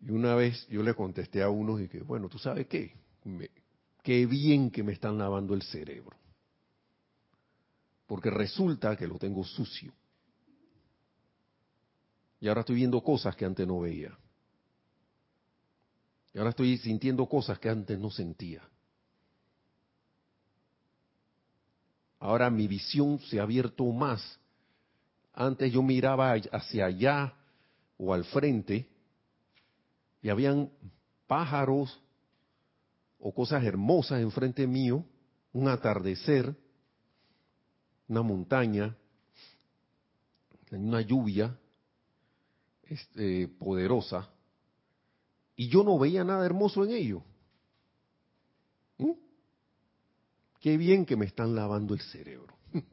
[0.00, 2.94] Y una vez yo le contesté a uno y que bueno, tú sabes qué,
[4.02, 6.16] qué bien que me están lavando el cerebro,
[8.06, 9.92] porque resulta que lo tengo sucio.
[12.40, 14.16] Y ahora estoy viendo cosas que antes no veía.
[16.32, 18.62] Y ahora estoy sintiendo cosas que antes no sentía.
[22.18, 24.38] Ahora mi visión se ha abierto más.
[25.34, 27.34] Antes yo miraba hacia allá
[27.98, 28.88] o al frente
[30.22, 30.70] y habían
[31.26, 32.00] pájaros
[33.18, 35.04] o cosas hermosas enfrente mío,
[35.52, 36.54] un atardecer,
[38.08, 38.96] una montaña,
[40.70, 41.56] una lluvia
[42.84, 44.28] este, poderosa,
[45.56, 47.22] y yo no veía nada hermoso en ello.
[48.98, 49.12] ¿Mm?
[50.60, 52.54] Qué bien que me están lavando el cerebro.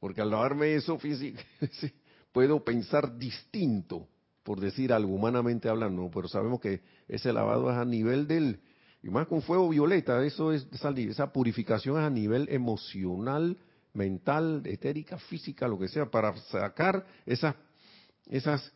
[0.00, 1.40] Porque al lavarme eso físico,
[2.32, 4.08] puedo pensar distinto,
[4.46, 8.60] por decir algo, humanamente hablando, pero sabemos que ese lavado es a nivel del,
[9.02, 13.58] y más con fuego violeta, eso es, esa purificación es a nivel emocional,
[13.92, 17.56] mental, etérica, física, lo que sea, para sacar esas,
[18.26, 18.72] esas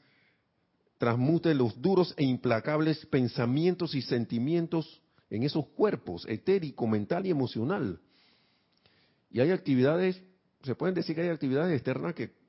[0.98, 8.00] transmute los duros e implacables pensamientos y sentimientos en esos cuerpos, etérico, mental y emocional.
[9.30, 10.20] Y hay actividades,
[10.64, 12.39] se pueden decir que hay actividades externas que,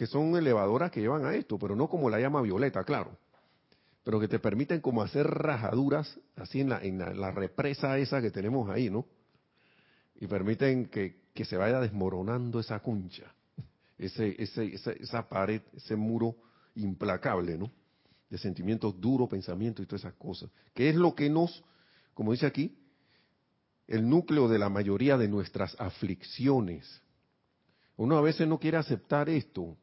[0.00, 3.18] que son elevadoras que llevan a esto, pero no como la llama violeta, claro.
[4.02, 8.30] Pero que te permiten como hacer rajaduras así en la, en la, represa esa que
[8.30, 9.04] tenemos ahí, ¿no?
[10.18, 13.30] Y permiten que, que se vaya desmoronando esa concha,
[13.98, 16.34] ese, ese, esa, esa pared, ese muro
[16.76, 17.70] implacable, ¿no?
[18.30, 20.48] de sentimientos duros, pensamientos y todas esas cosas.
[20.72, 21.62] ¿Qué es lo que nos,
[22.14, 22.74] como dice aquí,
[23.86, 27.02] el núcleo de la mayoría de nuestras aflicciones?
[27.98, 29.76] Uno a veces no quiere aceptar esto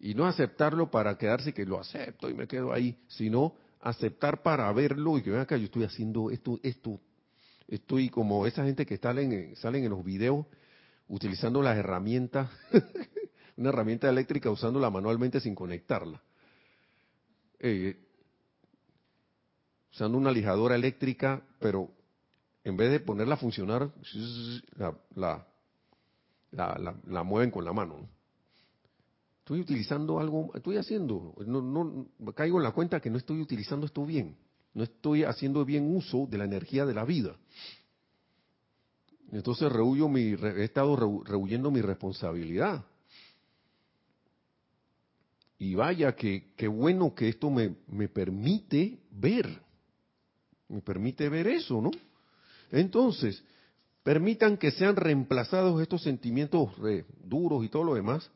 [0.00, 4.72] y no aceptarlo para quedarse que lo acepto y me quedo ahí, sino aceptar para
[4.72, 7.00] verlo y que vean acá, yo estoy haciendo esto, esto,
[7.68, 10.46] estoy como esa gente que salen, salen en los videos
[11.08, 12.50] utilizando las herramientas,
[13.56, 16.20] una herramienta eléctrica usándola manualmente sin conectarla
[17.60, 17.96] eh,
[19.92, 21.90] usando una lijadora eléctrica, pero
[22.64, 23.90] en vez de ponerla a funcionar,
[25.14, 25.46] la,
[26.50, 28.08] la, mueven con la mano.
[29.50, 33.84] Estoy utilizando algo, estoy haciendo, no, no, caigo en la cuenta que no estoy utilizando
[33.84, 34.36] esto bien,
[34.74, 37.34] no estoy haciendo bien uso de la energía de la vida.
[39.32, 42.84] Entonces rehuyo mi, he estado rehuyendo mi responsabilidad.
[45.58, 49.48] Y vaya que qué bueno que esto me, me permite ver,
[50.68, 51.90] me permite ver eso, ¿no?
[52.70, 53.42] Entonces,
[54.04, 58.30] permitan que sean reemplazados estos sentimientos eh, duros y todo lo demás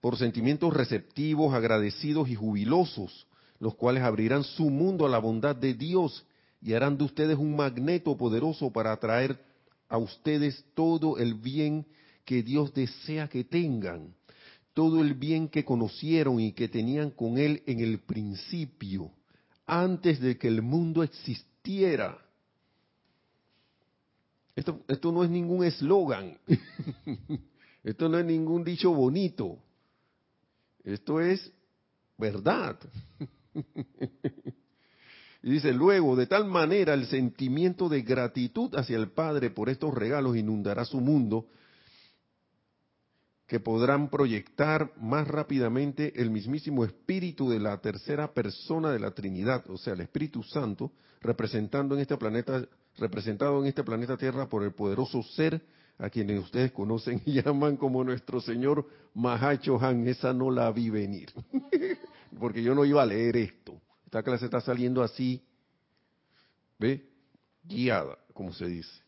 [0.00, 3.26] por sentimientos receptivos, agradecidos y jubilosos,
[3.58, 6.24] los cuales abrirán su mundo a la bondad de Dios
[6.60, 9.38] y harán de ustedes un magneto poderoso para atraer
[9.88, 11.86] a ustedes todo el bien
[12.24, 14.14] que Dios desea que tengan
[14.76, 19.10] todo el bien que conocieron y que tenían con Él en el principio,
[19.64, 22.18] antes de que el mundo existiera.
[24.54, 26.36] Esto, esto no es ningún eslogan,
[27.84, 29.56] esto no es ningún dicho bonito,
[30.94, 31.52] esto es
[32.16, 32.78] verdad.
[35.46, 39.94] Y dice, luego, de tal manera el sentimiento de gratitud hacia el Padre por estos
[39.94, 41.46] regalos inundará su mundo,
[43.46, 49.62] que podrán proyectar más rápidamente el mismísimo espíritu de la tercera persona de la Trinidad,
[49.70, 52.66] o sea, el Espíritu Santo, representando en este planeta,
[52.98, 55.62] representado en este planeta Tierra por el poderoso ser
[55.98, 60.06] a quienes ustedes conocen y llaman como nuestro Señor Mahacho Han.
[60.06, 61.32] Esa no la vi venir,
[62.38, 63.80] porque yo no iba a leer esto.
[64.04, 65.42] Esta clase está saliendo así,
[66.78, 67.08] ¿ve?
[67.64, 69.02] Guiada, como se dice.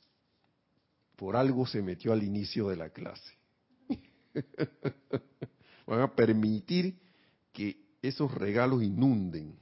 [1.16, 3.32] Por algo se metió al inicio de la clase.
[5.86, 6.98] Van a permitir
[7.52, 9.58] que esos regalos inunden.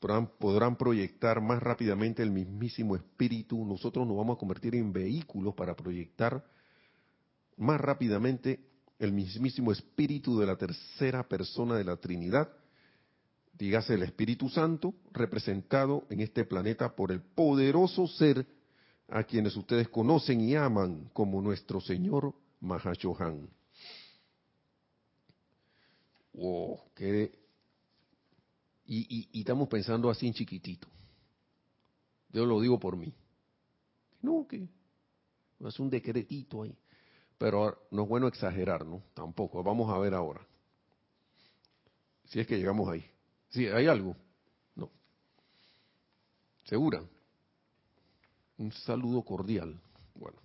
[0.00, 3.64] Podrán, proyectar más rápidamente el mismísimo espíritu.
[3.64, 6.42] Nosotros nos vamos a convertir en vehículos para proyectar
[7.58, 8.60] más rápidamente
[8.98, 12.50] el mismísimo espíritu de la tercera persona de la Trinidad,
[13.58, 18.46] dígase el Espíritu Santo, representado en este planeta por el poderoso ser
[19.08, 23.48] a quienes ustedes conocen y aman como nuestro Señor Mahashohan.
[26.32, 27.39] Wow, qué
[28.92, 30.88] y, estamos pensando así en chiquitito.
[32.32, 33.14] Yo lo digo por mí.
[34.20, 34.68] No, que
[35.64, 36.76] es un decretito ahí.
[37.38, 39.02] Pero no es bueno exagerar, ¿no?
[39.14, 39.62] Tampoco.
[39.62, 40.44] Vamos a ver ahora.
[42.26, 43.04] Si es que llegamos ahí.
[43.50, 44.16] Si hay algo.
[44.74, 44.90] No.
[46.64, 47.02] ¿Segura?
[48.58, 49.80] Un saludo cordial.
[50.16, 50.38] Bueno.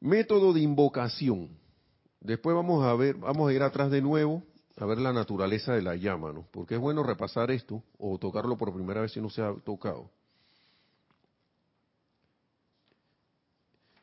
[0.00, 1.48] Método de invocación.
[2.20, 4.42] Después vamos a ver, vamos a ir atrás de nuevo
[4.78, 6.46] a ver la naturaleza de la llama, ¿no?
[6.52, 10.10] Porque es bueno repasar esto o tocarlo por primera vez si no se ha tocado.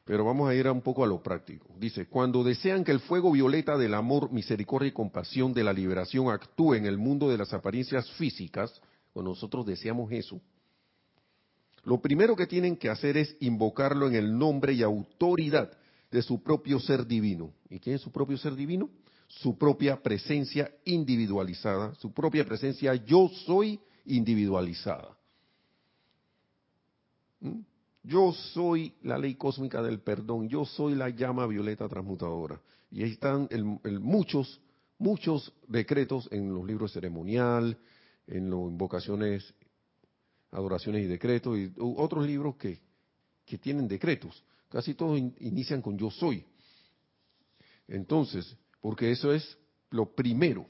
[0.04, 1.68] Pero vamos a ir un poco a lo práctico.
[1.80, 6.30] Dice, cuando desean que el fuego violeta del amor, misericordia y compasión de la liberación
[6.30, 8.82] actúe en el mundo de las apariencias físicas,
[9.14, 10.40] cuando nosotros deseamos eso,
[11.86, 15.72] lo primero que tienen que hacer es invocarlo en el nombre y autoridad
[16.12, 17.54] de su propio ser divino.
[17.70, 18.90] ¿Y quién es su propio ser divino?
[19.28, 25.18] Su propia presencia individualizada, su propia presencia yo soy individualizada.
[27.40, 27.60] ¿Mm?
[28.04, 32.62] Yo soy la ley cósmica del perdón, yo soy la llama violeta transmutadora.
[32.92, 33.50] Y ahí están
[34.00, 34.62] muchos,
[35.00, 37.76] muchos decretos en los libros ceremonial,
[38.28, 39.52] en las invocaciones,
[40.52, 42.80] adoraciones y decretos, y otros libros que,
[43.44, 44.44] que tienen decretos.
[44.70, 46.46] Casi todos inician con yo soy.
[47.88, 48.56] Entonces,
[48.86, 49.58] porque eso es
[49.90, 50.68] lo primero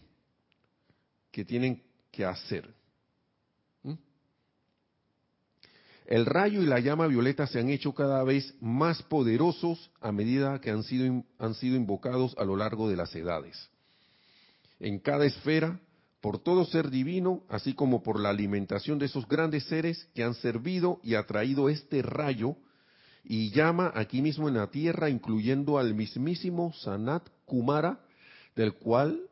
[1.33, 2.73] que tienen que hacer.
[3.83, 3.95] ¿Mm?
[6.05, 10.61] El rayo y la llama violeta se han hecho cada vez más poderosos a medida
[10.61, 13.69] que han sido, han sido invocados a lo largo de las edades.
[14.79, 15.81] En cada esfera,
[16.21, 20.35] por todo ser divino, así como por la alimentación de esos grandes seres que han
[20.35, 22.55] servido y atraído este rayo
[23.25, 28.04] y llama aquí mismo en la tierra, incluyendo al mismísimo Sanat Kumara,
[28.55, 29.29] del cual,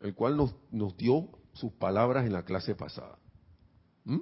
[0.00, 3.18] el cual nos, nos dio sus palabras en la clase pasada.
[4.04, 4.20] ¿Mm?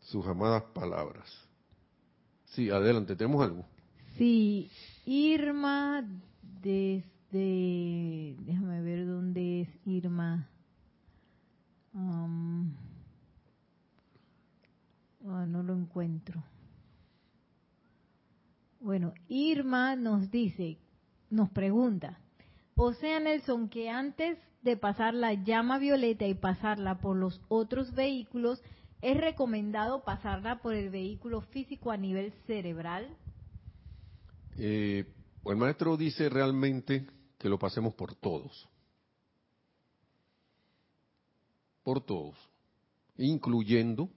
[0.00, 1.30] Sus amadas palabras.
[2.46, 3.66] Sí, adelante, ¿tenemos algo?
[4.16, 4.70] Sí,
[5.04, 6.04] Irma
[6.62, 10.48] desde, déjame ver dónde es Irma.
[11.94, 12.26] Ah,
[15.46, 16.42] no lo encuentro.
[18.80, 20.78] Bueno, Irma nos dice,
[21.30, 22.20] nos pregunta,
[22.76, 27.94] o sea, Nelson, que antes de pasar la llama violeta y pasarla por los otros
[27.94, 28.62] vehículos,
[29.00, 33.16] ¿es recomendado pasarla por el vehículo físico a nivel cerebral?
[34.58, 35.06] Eh,
[35.46, 37.06] el maestro dice realmente
[37.38, 38.68] que lo pasemos por todos.
[41.82, 42.36] Por todos.
[43.16, 44.10] Incluyendo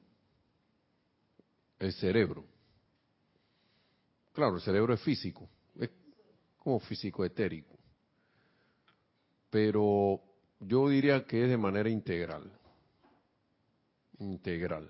[1.77, 2.43] el cerebro.
[4.33, 5.47] Claro, el cerebro es físico.
[5.79, 5.89] Es
[6.57, 7.78] como físico etérico
[9.49, 10.21] pero
[10.59, 12.51] yo diría que es de manera integral.
[14.19, 14.89] Integral.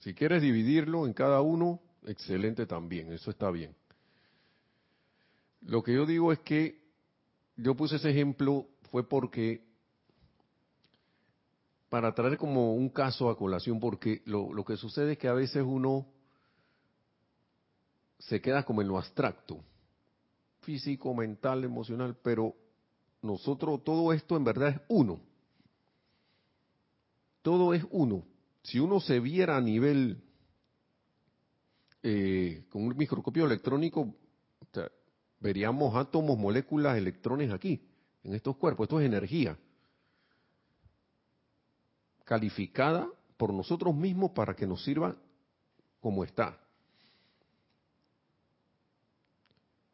[0.00, 3.74] Si quieres dividirlo en cada uno, excelente también, eso está bien.
[5.62, 6.80] Lo que yo digo es que
[7.56, 9.68] yo puse ese ejemplo fue porque
[11.90, 15.34] para traer como un caso a colación, porque lo, lo que sucede es que a
[15.34, 16.06] veces uno
[18.18, 19.60] se queda como en lo abstracto,
[20.60, 22.54] físico, mental, emocional, pero
[23.22, 25.20] nosotros, todo esto en verdad es uno.
[27.42, 28.24] Todo es uno.
[28.62, 30.22] Si uno se viera a nivel
[32.02, 34.14] eh, con un microscopio electrónico,
[35.38, 37.82] veríamos átomos, moléculas, electrones aquí,
[38.22, 38.84] en estos cuerpos.
[38.84, 39.58] Esto es energía
[42.24, 45.16] calificada por nosotros mismos para que nos sirva
[46.00, 46.58] como está.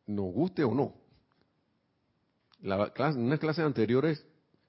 [0.07, 1.06] Nos guste o no
[2.63, 4.25] la en unas clases anteriores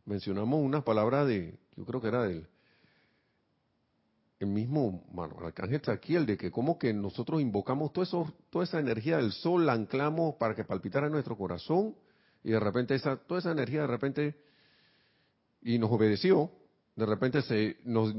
[0.05, 2.47] mencionamos unas palabras de, yo creo que era del
[4.39, 8.79] el mismo bueno, arcángel el de que como que nosotros invocamos todo eso, toda esa
[8.79, 11.95] energía del sol, la anclamos para que palpitara en nuestro corazón,
[12.43, 14.35] y de repente esa, toda esa energía de repente,
[15.63, 16.51] y nos obedeció,
[16.95, 18.13] de repente se, nos,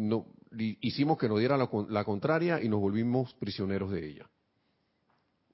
[0.81, 4.29] hicimos que nos diera la, la contraria y nos volvimos prisioneros de ella.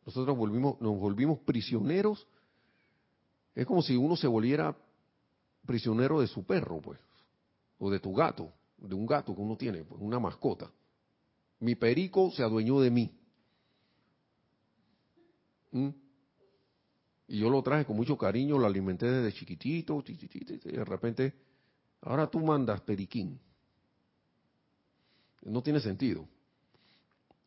[0.07, 2.27] Nosotros volvimos, nos volvimos prisioneros
[3.55, 4.77] es como si uno se volviera
[5.65, 6.99] prisionero de su perro, pues,
[7.79, 10.71] o de tu gato, de un gato que uno tiene, pues, una mascota.
[11.61, 13.11] Mi perico se adueñó de mí.
[15.71, 15.89] ¿Mm?
[17.29, 21.35] Y yo lo traje con mucho cariño, lo alimenté desde chiquitito, y de repente,
[22.03, 23.41] ahora tú mandas periquín.
[25.43, 26.27] No tiene sentido.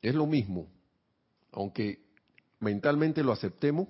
[0.01, 0.67] es lo mismo,
[1.51, 1.99] aunque
[2.59, 3.87] mentalmente lo aceptemos,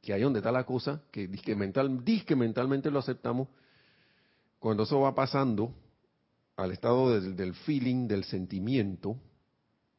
[0.00, 3.48] que ahí donde está la cosa, que que mental, que mentalmente lo aceptamos,
[4.58, 5.72] cuando eso va pasando
[6.56, 9.16] al estado del, del feeling, del sentimiento,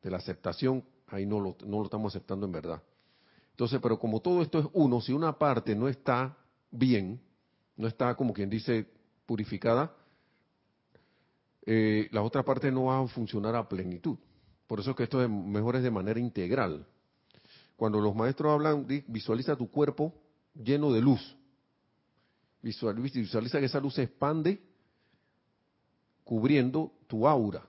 [0.01, 2.81] de la aceptación, ahí no lo, no lo estamos aceptando en verdad.
[3.51, 6.37] Entonces, pero como todo esto es uno, si una parte no está
[6.71, 7.19] bien,
[7.75, 8.87] no está como quien dice
[9.25, 9.93] purificada,
[11.65, 14.17] eh, la otra parte no va a funcionar a plenitud.
[14.67, 16.85] Por eso es que esto es mejor es de manera integral.
[17.79, 20.13] Cuando los maestros hablan, visualiza tu cuerpo
[20.53, 21.37] lleno de luz.
[22.61, 24.61] Visualiza que esa luz se expande
[26.25, 27.65] cubriendo tu aura.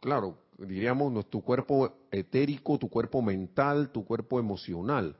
[0.00, 5.16] Claro, diríamos tu cuerpo etérico, tu cuerpo mental, tu cuerpo emocional.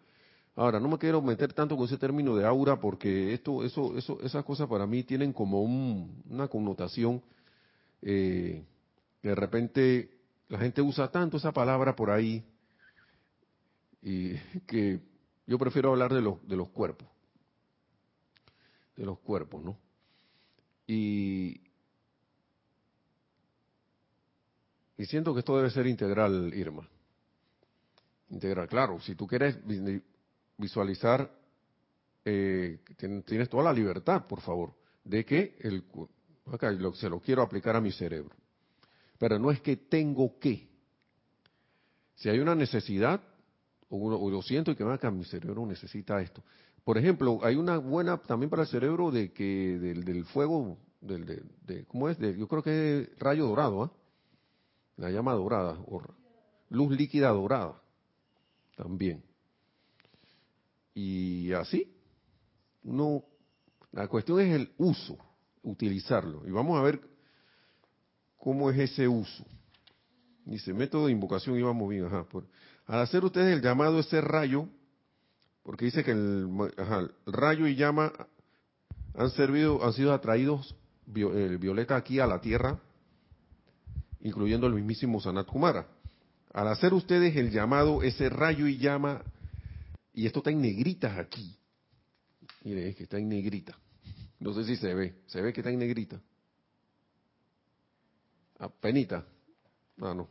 [0.54, 4.20] Ahora, no me quiero meter tanto con ese término de aura porque esto, eso, eso,
[4.22, 7.20] esas cosas para mí tienen como una connotación.
[8.02, 8.64] Eh,
[9.20, 10.10] de repente
[10.48, 12.44] la gente usa tanto esa palabra por ahí
[14.02, 14.36] y
[14.66, 15.00] que
[15.46, 17.08] yo prefiero hablar de los, de los cuerpos,
[18.96, 19.78] de los cuerpos, ¿no?
[20.86, 21.60] Y,
[24.98, 26.88] y siento que esto debe ser integral, Irma.
[28.30, 29.58] Integral, claro, si tú quieres
[30.56, 31.30] visualizar,
[32.24, 34.74] eh, tienes toda la libertad, por favor,
[35.04, 35.84] de que el,
[36.52, 38.34] acá se lo quiero aplicar a mi cerebro.
[39.18, 40.68] Pero no es que tengo que.
[42.16, 43.20] Si hay una necesidad,
[43.94, 46.42] o, lo siento y que acá mi cerebro necesita esto.
[46.82, 51.84] Por ejemplo, hay una buena también para el cerebro de que del, fuego, del, de,
[51.86, 52.18] ¿cómo es?
[52.18, 53.92] yo creo que es rayo dorado, ¿ah?
[54.96, 56.02] La llama dorada, o
[56.70, 57.80] luz líquida dorada,
[58.76, 59.22] también.
[60.94, 61.94] Y así,
[62.82, 63.24] no,
[63.90, 65.18] la cuestión es el uso,
[65.62, 66.46] utilizarlo.
[66.46, 67.00] Y vamos a ver
[68.36, 69.44] cómo es ese uso.
[70.44, 72.26] Dice, método de invocación, y vamos bien, ajá.
[72.86, 74.68] Al hacer ustedes el llamado ese rayo,
[75.62, 76.48] porque dice que el,
[77.26, 78.12] rayo y llama
[79.14, 80.74] han servido, han sido atraídos
[81.14, 82.80] el violeta aquí a la tierra,
[84.20, 85.86] incluyendo el mismísimo Sanat Kumara.
[86.52, 89.22] Al hacer ustedes el llamado, ese rayo y llama,
[90.12, 91.56] y esto está en negritas aquí.
[92.64, 93.76] Mire, es que está en negrita.
[94.38, 95.14] No sé si se ve.
[95.26, 96.20] ¿Se ve que está en negrita?
[98.58, 99.24] Apenita.
[100.00, 100.24] Ah.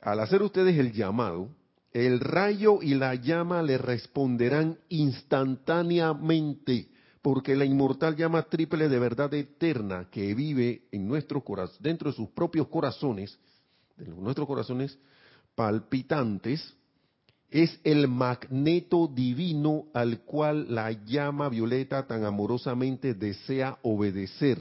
[0.00, 1.48] Al hacer ustedes el llamado,
[1.92, 6.88] el rayo y la llama le responderán instantáneamente,
[7.20, 12.16] porque la inmortal llama triple de verdad eterna que vive en nuestro corazón, dentro de
[12.16, 13.38] sus propios corazones,
[13.96, 14.98] de nuestros corazones
[15.54, 16.74] palpitantes,
[17.50, 24.58] es el magneto divino al cual la llama violeta tan amorosamente desea obedecer.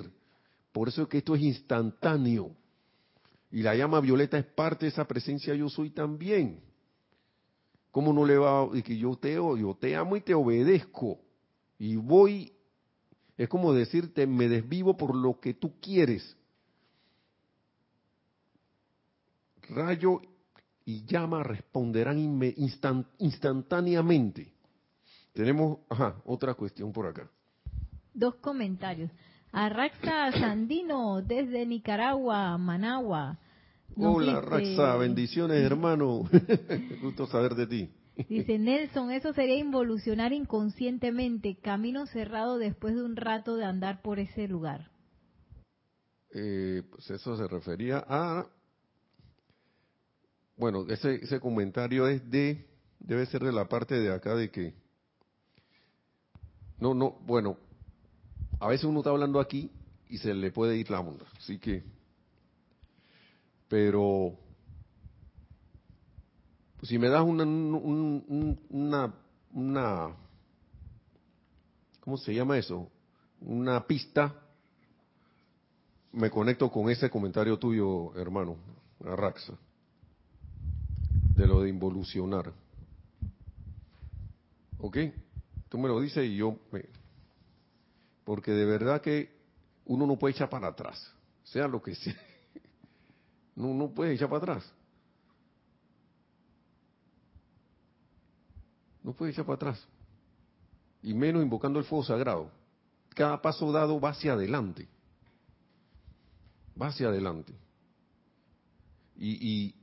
[0.73, 2.51] Por eso es que esto es instantáneo.
[3.51, 6.61] Y la llama violeta es parte de esa presencia yo soy también.
[7.91, 11.19] ¿Cómo no le va a que yo te, yo te amo y te obedezco?
[11.77, 12.53] Y voy,
[13.37, 16.37] es como decirte, me desvivo por lo que tú quieres.
[19.67, 20.21] Rayo
[20.85, 22.17] y llama responderán
[23.17, 24.53] instantáneamente.
[25.33, 27.29] Tenemos, ajá, otra cuestión por acá.
[28.13, 29.11] Dos comentarios.
[29.51, 33.37] Arraxa Sandino desde Nicaragua, Managua.
[33.97, 36.29] Hola Raxa, bendiciones hermano.
[37.01, 37.89] Gusto saber de ti.
[38.29, 44.19] Dice Nelson, eso sería involucionar inconscientemente, camino cerrado después de un rato de andar por
[44.19, 44.91] ese lugar.
[46.33, 48.47] Eh, pues eso se refería a...
[50.57, 52.67] Bueno, ese, ese comentario es de...
[52.99, 54.73] Debe ser de la parte de acá de que...
[56.79, 57.57] No, no, bueno,
[58.59, 59.71] a veces uno está hablando aquí
[60.09, 61.25] y se le puede ir la onda.
[61.37, 61.83] Así que,
[63.71, 64.37] pero
[66.81, 69.13] si me das una, una,
[69.53, 70.15] una,
[72.01, 72.91] ¿cómo se llama eso?
[73.39, 74.35] Una pista,
[76.11, 78.57] me conecto con ese comentario tuyo, hermano,
[79.05, 79.53] Arraxa,
[81.37, 82.51] de lo de involucionar.
[84.79, 84.97] ¿Ok?
[85.69, 86.83] Tú me lo dices y yo me,
[88.25, 89.33] porque de verdad que
[89.85, 91.13] uno no puede echar para atrás,
[91.45, 92.30] sea lo que sea.
[93.55, 94.73] No, no puede echar para atrás.
[99.03, 99.87] No puede echar para atrás.
[101.01, 102.51] Y menos invocando el fuego sagrado.
[103.09, 104.87] Cada paso dado va hacia adelante.
[106.79, 107.53] Va hacia adelante.
[109.17, 109.75] Y,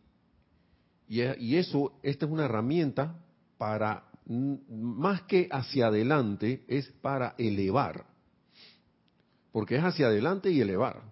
[1.08, 3.14] y, y, eso, esta es una herramienta
[3.56, 8.04] para, más que hacia adelante, es para elevar
[9.52, 11.02] porque es hacia adelante y elevar.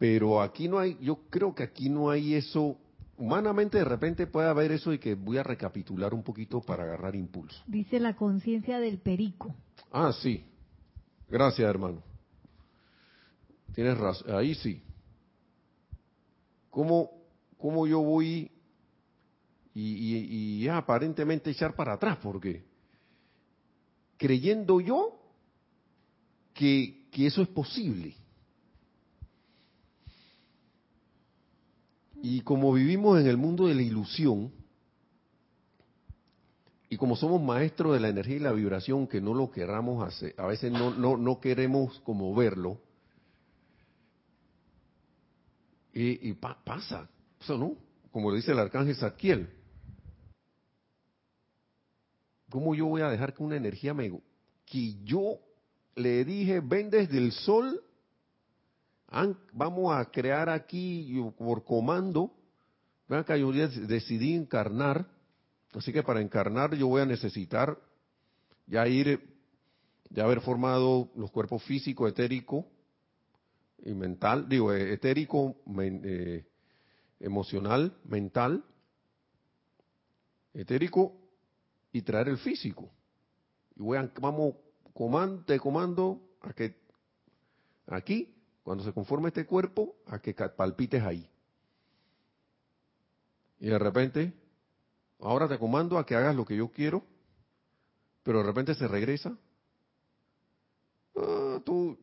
[0.00, 2.78] Pero aquí no hay, yo creo que aquí no hay eso.
[3.18, 7.14] Humanamente de repente puede haber eso y que voy a recapitular un poquito para agarrar
[7.14, 7.62] impulso.
[7.66, 9.54] Dice la conciencia del perico.
[9.92, 10.42] Ah, sí.
[11.28, 12.02] Gracias, hermano.
[13.74, 14.34] Tienes razón.
[14.34, 14.82] Ahí sí.
[16.70, 17.10] ¿Cómo,
[17.58, 18.50] cómo yo voy
[19.74, 22.16] y, y, aparentemente echar para atrás?
[22.22, 22.64] Porque
[24.16, 25.20] creyendo yo
[26.54, 28.16] que, que eso es posible.
[32.22, 34.52] Y como vivimos en el mundo de la ilusión,
[36.88, 40.34] y como somos maestros de la energía y la vibración, que no lo querramos hacer,
[40.36, 42.78] a veces no, no, no queremos como verlo,
[45.92, 47.08] y, pasa,
[47.40, 47.76] eso no,
[48.12, 49.50] como dice el arcángel Zadkiel.
[52.48, 54.20] ¿Cómo yo voy a dejar que una energía me...
[54.66, 55.38] que yo
[55.96, 57.82] le dije, ven desde el sol
[59.52, 62.32] vamos a crear aquí por comando,
[63.08, 65.06] vean que yo decidí encarnar,
[65.74, 67.76] así que para encarnar yo voy a necesitar
[68.66, 69.20] ya ir,
[70.10, 72.66] ya haber formado los cuerpos físico, etérico
[73.84, 76.46] y mental, digo, eh, etérico, eh,
[77.18, 78.64] emocional, mental,
[80.54, 81.16] etérico
[81.92, 82.90] y traer el físico.
[83.74, 84.54] Y voy a, vamos,
[84.92, 86.76] comando, comando a que
[87.86, 91.28] aquí cuando se conforma este cuerpo, a que palpites ahí.
[93.58, 94.32] Y de repente,
[95.18, 97.04] ahora te comando a que hagas lo que yo quiero,
[98.22, 99.36] pero de repente se regresa.
[101.16, 101.98] Ah, tú,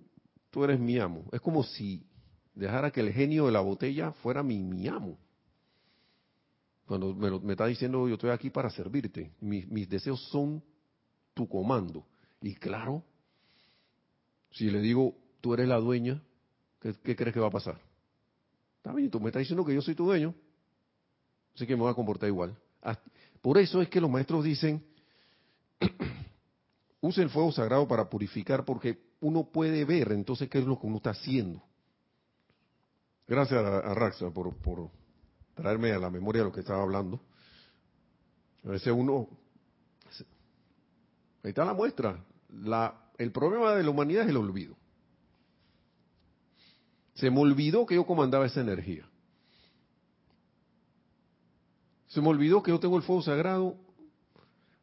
[0.49, 1.25] tú eres mi amo.
[1.31, 2.05] Es como si
[2.53, 5.17] dejara que el genio de la botella fuera mi, mi amo.
[6.85, 10.63] Cuando me, me, está diciendo yo estoy aquí para servirte, mis deseos son
[11.33, 12.05] tu comando.
[12.41, 13.03] Y claro,
[14.51, 16.21] si le digo, tú eres la dueña,
[16.79, 17.79] ¿Qué, crees que va a pasar?
[18.77, 20.33] Está bien, tú me estás diciendo que yo soy tu dueño,
[21.55, 22.55] así que me voy a comportar igual.
[23.41, 24.83] Por eso es que los maestros dicen,
[27.01, 30.87] use el fuego sagrado para purificar, porque uno puede ver entonces qué es lo que
[30.87, 31.63] uno está haciendo.
[33.27, 34.89] Gracias a, Raxa por, por
[35.53, 37.19] traerme a la memoria lo que estaba hablando.
[38.63, 39.27] A veces uno...
[41.43, 42.23] Ahí está la muestra.
[42.49, 44.75] La, el problema de la humanidad es el olvido.
[47.17, 49.07] Se me olvidó que yo comandaba esa energía.
[52.07, 53.75] Se me olvidó que yo tengo el fuego sagrado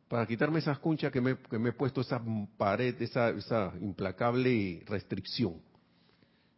[0.09, 2.23] para quitarme esas conchas que me, he puesto, esa
[2.57, 5.61] pared, esa, esa, implacable restricción.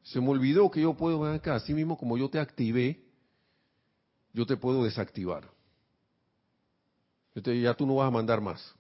[0.02, 3.02] Se me olvidó que yo puedo, acá, así mismo como yo te activé,
[4.32, 5.50] yo te puedo desactivar.
[7.34, 8.75] ya tú no vas a mandar más.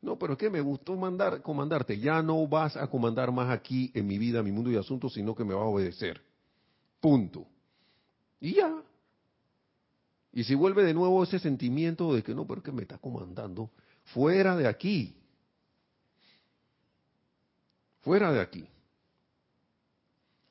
[0.00, 1.98] No, pero es que me gustó mandar, comandarte.
[1.98, 5.34] Ya no vas a comandar más aquí en mi vida, mi mundo y asuntos, sino
[5.34, 6.20] que me vas a obedecer.
[7.00, 7.46] Punto.
[8.40, 8.82] Y ya.
[10.32, 12.98] Y si vuelve de nuevo ese sentimiento de que no, pero es que me está
[12.98, 13.70] comandando,
[14.04, 15.16] fuera de aquí.
[18.02, 18.68] Fuera de aquí.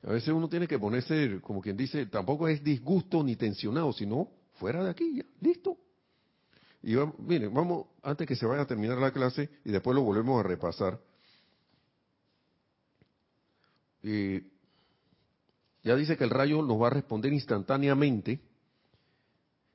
[0.04, 4.30] A veces uno tiene que ponerse, como quien dice, tampoco es disgusto ni tensionado, sino
[4.56, 5.78] fuera de aquí, ya, listo.
[6.88, 10.04] Y vamos, miren, vamos, antes que se vaya a terminar la clase y después lo
[10.04, 10.98] volvemos a repasar.
[14.02, 18.40] ya dice que el rayo nos va a responder instantáneamente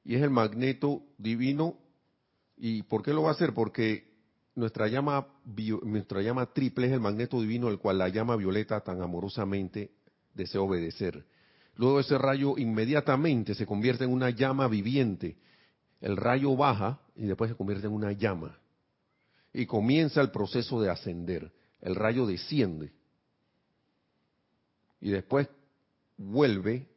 [0.04, 1.76] y es el magneto divino.
[2.56, 3.52] ¿Y por qué lo va a hacer?
[3.52, 4.10] Porque
[4.54, 5.26] nuestra llama,
[5.82, 9.90] nuestra llama triple es el magneto divino al cual la llama violeta tan amorosamente
[10.32, 11.26] desea obedecer.
[11.76, 15.36] Luego ese rayo inmediatamente se convierte en una llama viviente
[16.02, 18.58] el rayo baja y después se convierte en una llama.
[19.52, 21.52] Y comienza el proceso de ascender.
[21.80, 22.92] El rayo desciende.
[25.00, 25.48] Y después
[26.16, 26.88] vuelve,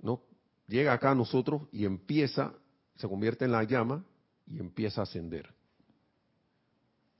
[0.00, 0.22] ¿no?
[0.66, 2.54] Llega acá a nosotros y empieza,
[2.96, 4.04] se convierte en la llama
[4.46, 5.52] y empieza a ascender.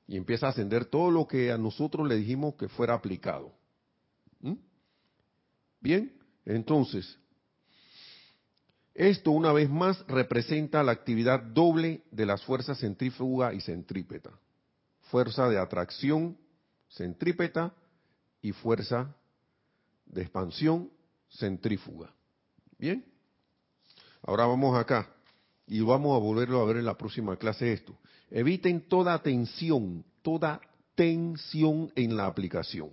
[0.06, 3.52] Y empieza a ascender todo lo que a nosotros le dijimos que fuera aplicado.
[4.40, 4.54] ¿Mm?
[5.80, 7.18] Bien, entonces,
[8.94, 14.30] esto, una vez más, representa la actividad doble de las fuerzas centrífuga y centrípeta.
[15.10, 16.38] Fuerza de atracción
[16.88, 17.74] centrípeta
[18.40, 19.14] y fuerza
[20.06, 20.90] de expansión
[21.28, 22.14] centrífuga.
[22.78, 23.04] ¿Bien?
[24.22, 25.08] Ahora vamos acá
[25.66, 27.98] y vamos a volverlo a ver en la próxima clase esto.
[28.30, 30.60] Eviten toda tensión, toda
[30.94, 32.90] tensión en la aplicación.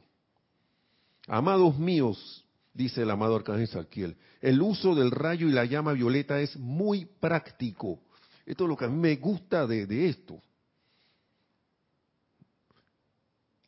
[1.28, 2.41] Amados míos,
[2.74, 4.18] dice el amado Arcángel Salquiel.
[4.42, 8.00] El uso del rayo y la llama violeta es muy práctico.
[8.46, 10.42] Esto es lo que a mí me gusta de, esto.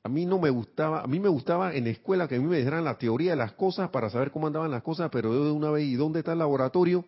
[0.05, 2.45] a mí no me gustaba, a mí me gustaba en la escuela que a mí
[2.45, 5.45] me dijeran la teoría de las cosas para saber cómo andaban las cosas, pero yo
[5.45, 7.05] de una vez, ¿y dónde está el laboratorio?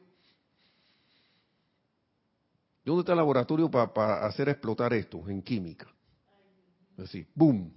[2.86, 5.88] ¿Dónde está el laboratorio para hacer explotar esto en química?
[6.98, 7.74] Así, ¡boom!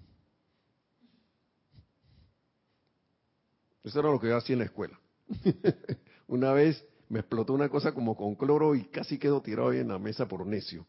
[3.88, 5.00] Eso era lo que yo hacía en la escuela.
[6.28, 9.88] una vez me explotó una cosa como con cloro y casi quedó tirado ahí en
[9.88, 10.86] la mesa por necio.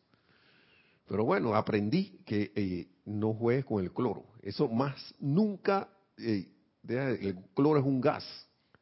[1.08, 4.26] Pero bueno, aprendí que eh, no juegues con el cloro.
[4.42, 6.52] Eso más nunca, eh,
[6.88, 8.26] el cloro es un gas,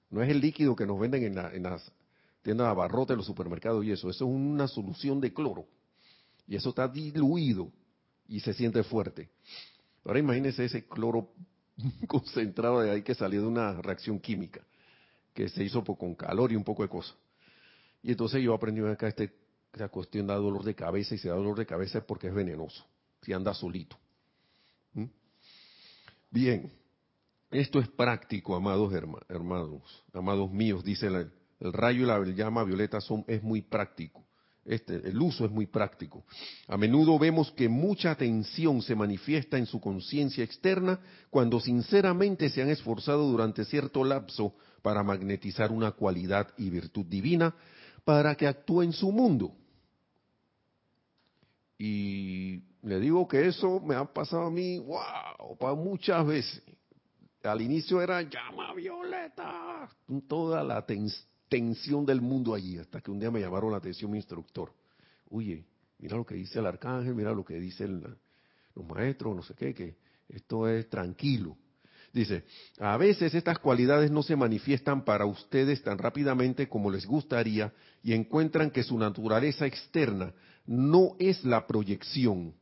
[0.09, 1.91] no es el líquido que nos venden en, en las
[2.41, 4.09] tiendas de abarrotes, los supermercados y eso.
[4.09, 5.67] Eso es una solución de cloro.
[6.47, 7.71] Y eso está diluido
[8.27, 9.29] y se siente fuerte.
[10.03, 11.29] Ahora imagínense ese cloro
[12.07, 14.61] concentrado de ahí que salió de una reacción química,
[15.33, 17.15] que se hizo con calor y un poco de cosas.
[18.03, 21.57] Y entonces yo aprendí acá esta cuestión da dolor de cabeza y se da dolor
[21.57, 22.85] de cabeza porque es venenoso,
[23.21, 23.97] si anda solito.
[24.93, 25.05] ¿Mm?
[26.31, 26.71] Bien,
[27.51, 33.01] esto es práctico, amados hermanos, amados míos, dice el, el rayo y la llama violeta
[33.01, 34.26] son, es muy práctico.
[34.67, 36.25] Este, el uso es muy práctico.
[36.67, 40.99] A menudo vemos que mucha atención se manifiesta en su conciencia externa
[41.29, 47.55] cuando sinceramente se han esforzado durante cierto lapso para magnetizar una cualidad y virtud divina
[48.03, 49.55] para que actúe en su mundo.
[51.77, 56.61] Y le digo que eso me ha pasado a mí, wow, muchas veces.
[57.41, 59.87] Al inicio era llama violeta,
[60.27, 64.11] toda la tensión tensión del mundo allí, hasta que un día me llamaron la atención
[64.11, 64.73] mi instructor.
[65.29, 65.65] Oye,
[65.99, 68.03] mira lo que dice el arcángel, mira lo que dicen
[68.75, 69.95] los maestros, no sé qué, que
[70.29, 71.57] esto es tranquilo.
[72.13, 72.45] Dice,
[72.79, 78.13] a veces estas cualidades no se manifiestan para ustedes tan rápidamente como les gustaría y
[78.13, 80.33] encuentran que su naturaleza externa
[80.65, 82.53] no es la proyección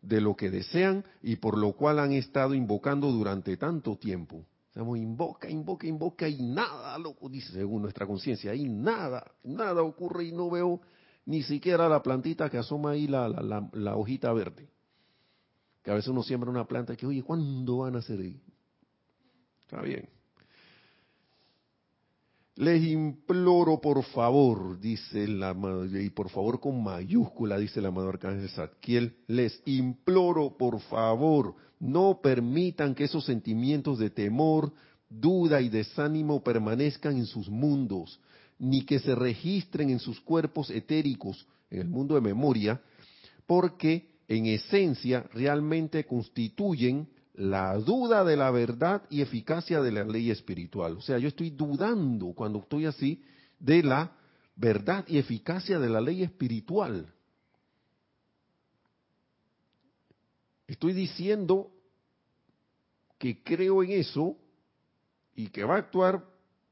[0.00, 4.44] de lo que desean y por lo cual han estado invocando durante tanto tiempo.
[4.72, 10.24] Estamos invoca, invoca, invoca y nada, lo dice según nuestra conciencia, ahí nada, nada ocurre
[10.24, 10.80] y no veo
[11.26, 14.70] ni siquiera la plantita que asoma ahí la, la, la, hojita verde.
[15.82, 18.40] Que a veces uno siembra una planta que, oye, ¿cuándo van a hacer ahí?
[19.60, 20.08] Está bien.
[22.54, 28.08] Les imploro por favor, dice la madre, y por favor con mayúscula, dice la madre
[28.08, 34.72] Arcángel Zadkiel, les imploro por favor, no permitan que esos sentimientos de temor,
[35.10, 38.20] duda y desánimo permanezcan en sus mundos,
[38.60, 42.80] ni que se registren en sus cuerpos etéricos, en el mundo de memoria,
[43.48, 50.30] porque en esencia realmente constituyen la duda de la verdad y eficacia de la ley
[50.30, 50.96] espiritual.
[50.98, 53.20] O sea, yo estoy dudando cuando estoy así
[53.58, 54.12] de la
[54.54, 57.12] verdad y eficacia de la ley espiritual.
[60.66, 61.70] Estoy diciendo
[63.18, 64.36] que creo en eso
[65.34, 66.24] y que va a actuar,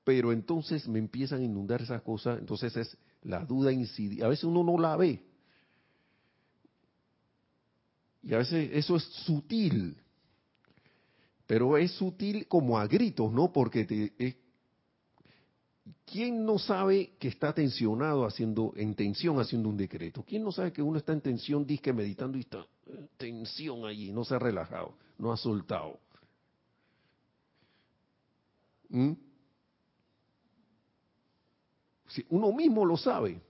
[0.05, 4.27] pero entonces me empiezan a inundar esas cosas, entonces es la duda insidia.
[4.27, 5.23] A veces uno no la ve.
[8.23, 9.97] Y a veces eso es sutil,
[11.47, 13.53] pero es sutil como a gritos, ¿no?
[13.53, 14.37] Porque te,
[16.05, 20.23] ¿quién no sabe que está tensionado haciendo, en tensión haciendo un decreto?
[20.27, 22.67] ¿Quién no sabe que uno está en tensión, disque meditando y está
[23.17, 25.99] tensión allí, no se ha relajado, no ha soltado?
[28.89, 29.13] ¿Mm?
[32.31, 33.41] uno mismo lo sabe,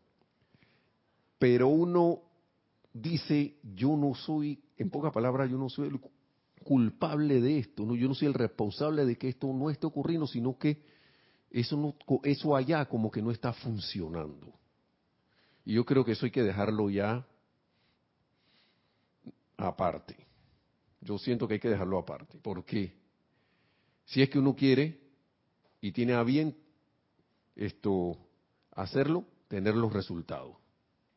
[1.38, 2.20] pero uno
[2.92, 6.00] dice, yo no soy, en pocas palabras, yo no soy el
[6.62, 10.26] culpable de esto, no, yo no soy el responsable de que esto no esté ocurriendo,
[10.26, 10.82] sino que
[11.50, 14.52] eso no, eso allá como que no está funcionando.
[15.64, 17.26] Y yo creo que eso hay que dejarlo ya
[19.62, 20.16] aparte.
[21.00, 22.38] Yo siento que hay que dejarlo aparte.
[22.38, 22.94] ¿Por qué?
[24.04, 25.00] Si es que uno quiere
[25.80, 26.56] y tiene a bien
[27.56, 28.16] esto
[28.72, 30.56] hacerlo, tener los resultados.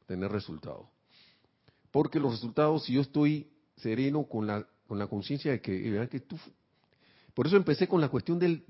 [0.06, 0.88] Tener resultados.
[1.92, 6.20] Porque los resultados, si yo estoy sereno con la con la conciencia de que, que
[6.20, 6.38] tú...
[7.34, 8.64] Por eso empecé con la cuestión del,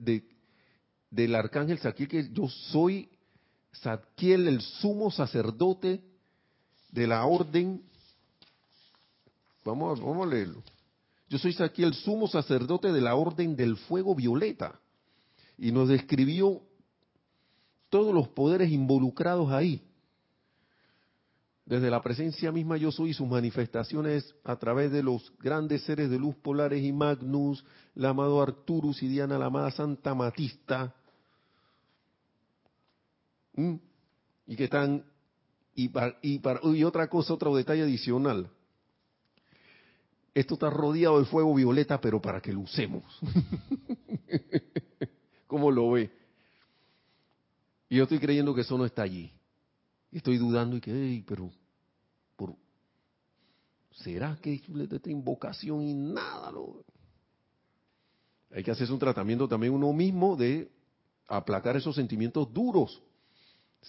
[1.09, 3.09] del arcángel Saquiel, que yo soy
[3.73, 6.01] Saquiel, el sumo sacerdote
[6.91, 7.83] de la orden.
[9.63, 10.63] Vamos, vamos a leerlo.
[11.29, 14.79] Yo soy Saquiel, el sumo sacerdote de la orden del fuego violeta.
[15.57, 16.61] Y nos describió
[17.89, 19.81] todos los poderes involucrados ahí
[21.65, 26.19] desde la presencia misma yo soy sus manifestaciones a través de los grandes seres de
[26.19, 27.63] luz polares y Magnus,
[27.95, 30.93] el amado Arturus y Diana, la amada Santa Matista,
[33.55, 35.05] y que están,
[35.73, 35.89] y,
[36.21, 36.41] y,
[36.75, 38.49] y otra cosa, otro detalle adicional.
[40.33, 43.03] Esto está rodeado de fuego violeta, pero para que lo usemos.
[45.47, 46.11] ¿Cómo lo ve?
[47.89, 49.31] Y yo estoy creyendo que eso no está allí.
[50.11, 51.51] Estoy dudando y que, pero,
[52.35, 52.55] por,
[53.91, 54.61] ¿será que
[54.91, 56.83] esta invocación y nada lo...
[58.51, 60.71] Hay que hacerse un tratamiento también uno mismo de
[61.27, 63.01] aplacar esos sentimientos duros,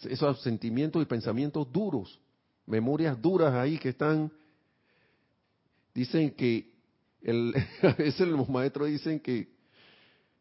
[0.03, 2.19] esos sentimientos y pensamientos duros,
[2.67, 4.33] memorias duras ahí que están,
[5.95, 6.73] dicen que,
[7.23, 9.49] el, a veces los maestros dicen que,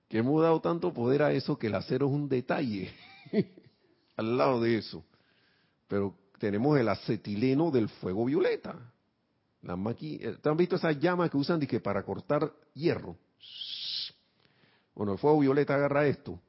[0.10, 2.92] que hemos dado tanto poder a eso que el acero es un detalle
[4.18, 5.04] al lado de eso.
[5.88, 8.76] Pero tenemos el acetileno del fuego violeta.
[9.62, 13.16] La máquina, ¿te han visto esas llamas que usan para cortar hierro?
[14.94, 16.40] Bueno, el fuego violeta agarra esto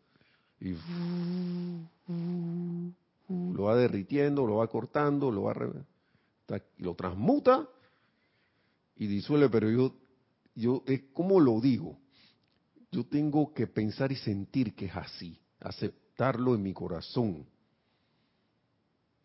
[0.60, 0.72] y
[3.28, 5.54] lo va derritiendo, lo va cortando, lo va
[6.78, 7.68] lo transmuta
[8.96, 9.94] y disuelve, pero yo
[10.54, 11.98] yo es como lo digo.
[12.90, 17.46] Yo tengo que pensar y sentir que es así, aceptarlo en mi corazón.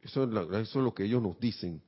[0.02, 1.82] Eso es, lo que ellos nos dicen.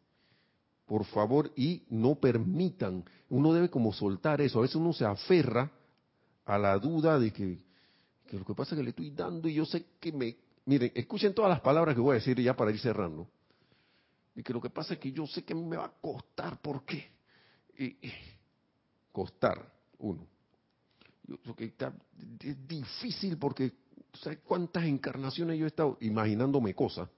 [0.85, 3.03] Por favor, y no permitan.
[3.29, 4.59] Uno debe como soltar eso.
[4.59, 5.71] A veces uno se aferra
[6.45, 7.57] a la duda de que,
[8.31, 10.35] lo que pasa es que le estoy dando y yo sé que me...
[10.65, 13.27] Miren, escuchen todas las palabras que voy a decir ya para ir cerrando.
[14.35, 16.61] Y que lo que pasa es que yo sé que me va a costar.
[16.61, 17.09] ¿Por qué?
[19.11, 20.27] Costar, uno.
[22.39, 23.73] Es difícil porque,
[24.13, 27.09] ¿sabes cuántas encarnaciones yo he estado imaginándome cosas?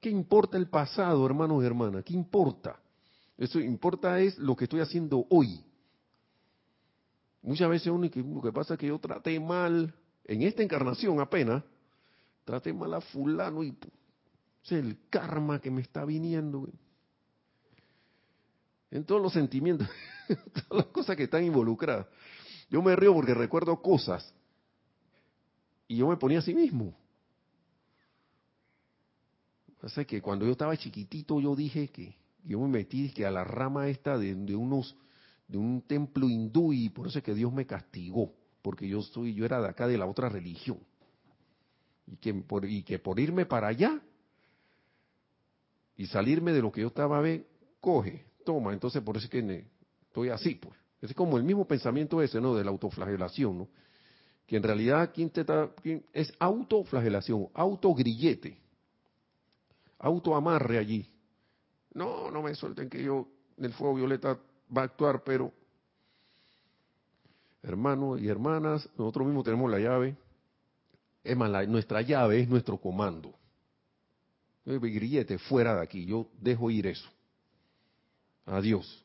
[0.00, 2.04] ¿Qué importa el pasado, hermanos y hermanas?
[2.04, 2.80] ¿Qué importa?
[3.36, 5.64] Eso importa es lo que estoy haciendo hoy.
[7.42, 11.62] Muchas veces uno, lo que pasa es que yo traté mal, en esta encarnación apenas,
[12.44, 13.76] traté mal a fulano y
[14.64, 16.68] es el karma que me está viniendo.
[18.90, 19.88] En todos los sentimientos,
[20.68, 22.06] todas las cosas que están involucradas.
[22.68, 24.34] Yo me río porque recuerdo cosas
[25.88, 26.96] y yo me ponía a sí mismo.
[29.80, 32.14] Pasa que cuando yo estaba chiquitito yo dije que
[32.44, 34.96] yo me metí que a la rama esta de, unos
[35.48, 38.32] de un templo hindú y por eso es que Dios me castigó
[38.62, 40.78] porque yo soy yo era de acá de la otra religión
[42.06, 44.00] y que por y que por irme para allá
[45.96, 47.46] y salirme de lo que yo estaba ve
[47.80, 48.29] coge
[48.72, 49.66] entonces por eso es que
[50.06, 53.68] estoy así pues es como el mismo pensamiento ese no de la autoflagelación no
[54.46, 55.70] que en realidad quién te está,
[56.12, 58.60] es autoflagelación autogrillete
[60.00, 61.06] autoamarre allí.
[61.94, 63.28] No, no me suelten que yo,
[63.58, 64.38] el fuego violeta
[64.76, 65.52] va a actuar, pero
[67.62, 70.16] hermanos y hermanas, nosotros mismos tenemos la llave.
[71.22, 73.34] Es más, nuestra llave es nuestro comando.
[74.64, 77.08] Grillete, fuera de aquí, yo dejo ir eso.
[78.50, 79.04] Adiós.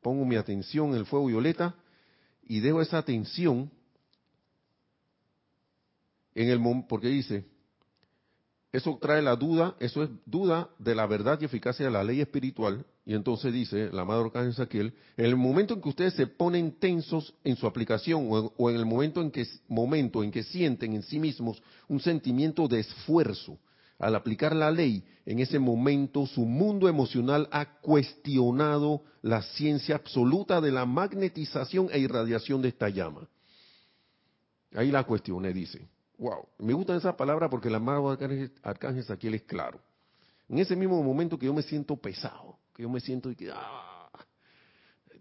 [0.00, 1.74] Pongo mi atención en el fuego violeta
[2.42, 3.70] y dejo esa atención
[6.34, 7.44] en el porque dice,
[8.72, 12.20] eso trae la duda, eso es duda de la verdad y eficacia de la ley
[12.20, 12.84] espiritual.
[13.04, 16.72] Y entonces dice la amado Arcángel Saquiel, en el momento en que ustedes se ponen
[16.72, 21.02] tensos en su aplicación o en, el momento en, que, momento en que sienten en
[21.02, 23.58] sí mismos un sentimiento de esfuerzo
[23.98, 30.60] al aplicar la ley, en ese momento su mundo emocional ha cuestionado la ciencia absoluta
[30.60, 33.28] de la magnetización e irradiación de esta llama.
[34.74, 35.88] Ahí la cuestioné, dice.
[36.18, 39.80] Wow, me gusta esa palabra porque el amado Arcángel, Arcángel Saquiel es claro.
[40.48, 43.50] En ese mismo momento que yo me siento pesado, que yo me siento y que,
[43.52, 44.10] ah,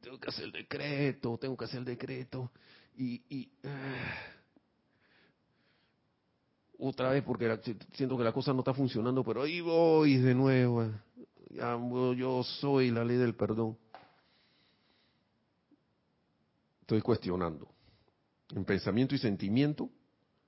[0.01, 2.51] tengo que hacer el decreto, tengo que hacer el decreto,
[2.95, 4.34] y, ah,
[6.79, 7.59] otra vez porque
[7.93, 10.91] siento que la cosa no está funcionando, pero ahí voy de nuevo.
[12.17, 13.77] Yo soy la ley del perdón.
[16.81, 17.67] Estoy cuestionando.
[18.53, 19.89] En pensamiento y sentimiento,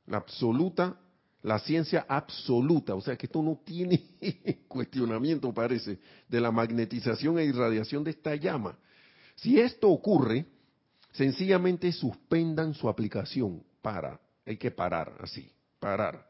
[0.05, 0.99] la absoluta,
[1.41, 4.03] la ciencia absoluta, o sea que esto no tiene
[4.67, 8.77] cuestionamiento, parece, de la magnetización e irradiación de esta llama.
[9.35, 10.45] Si esto ocurre,
[11.13, 13.63] sencillamente suspendan su aplicación.
[13.81, 15.49] Para, hay que parar así,
[15.79, 16.29] parar.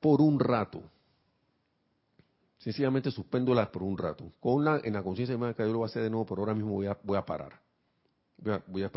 [0.00, 0.82] Por un rato.
[2.58, 4.32] Sencillamente suspéndolas por un rato.
[4.40, 6.42] Con la, en la conciencia de que yo lo voy a hacer de nuevo, pero
[6.42, 7.60] ahora mismo voy a, voy a parar.
[8.66, 8.90] Voy a,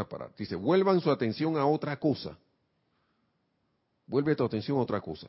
[0.00, 0.30] a parar.
[0.36, 2.36] Dice, vuelvan su atención a otra cosa
[4.06, 5.28] Vuelve tu atención a otra cosa.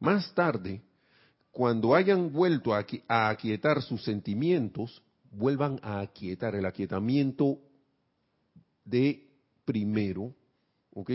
[0.00, 0.82] Más tarde,
[1.52, 2.84] cuando hayan vuelto a,
[3.28, 7.58] aquietar sus sentimientos, vuelvan a aquietar el aquietamiento
[8.84, 9.28] de
[9.64, 10.34] primero,
[10.92, 11.10] ¿ok?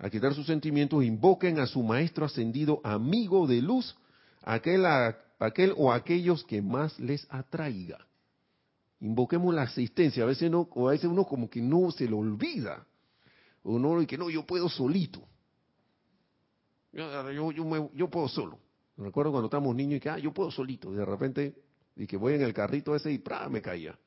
[0.00, 3.94] Aquietar sus sentimientos, invoquen a su maestro ascendido, amigo de luz,
[4.42, 4.86] aquel,
[5.38, 7.98] aquel o aquellos que más les atraiga.
[9.00, 10.22] Invoquemos la asistencia.
[10.22, 12.86] A veces, no, o a veces uno como que no se lo olvida.
[13.62, 15.20] Uno que no, yo puedo solito.
[16.92, 18.58] Yo, yo, yo, puedo solo.
[18.96, 20.90] Me recuerdo cuando estábamos niños y que, ah, yo puedo solito.
[20.94, 21.54] Y de repente,
[21.94, 23.50] y que voy en el carrito ese y ¡pra!
[23.50, 23.98] me caía.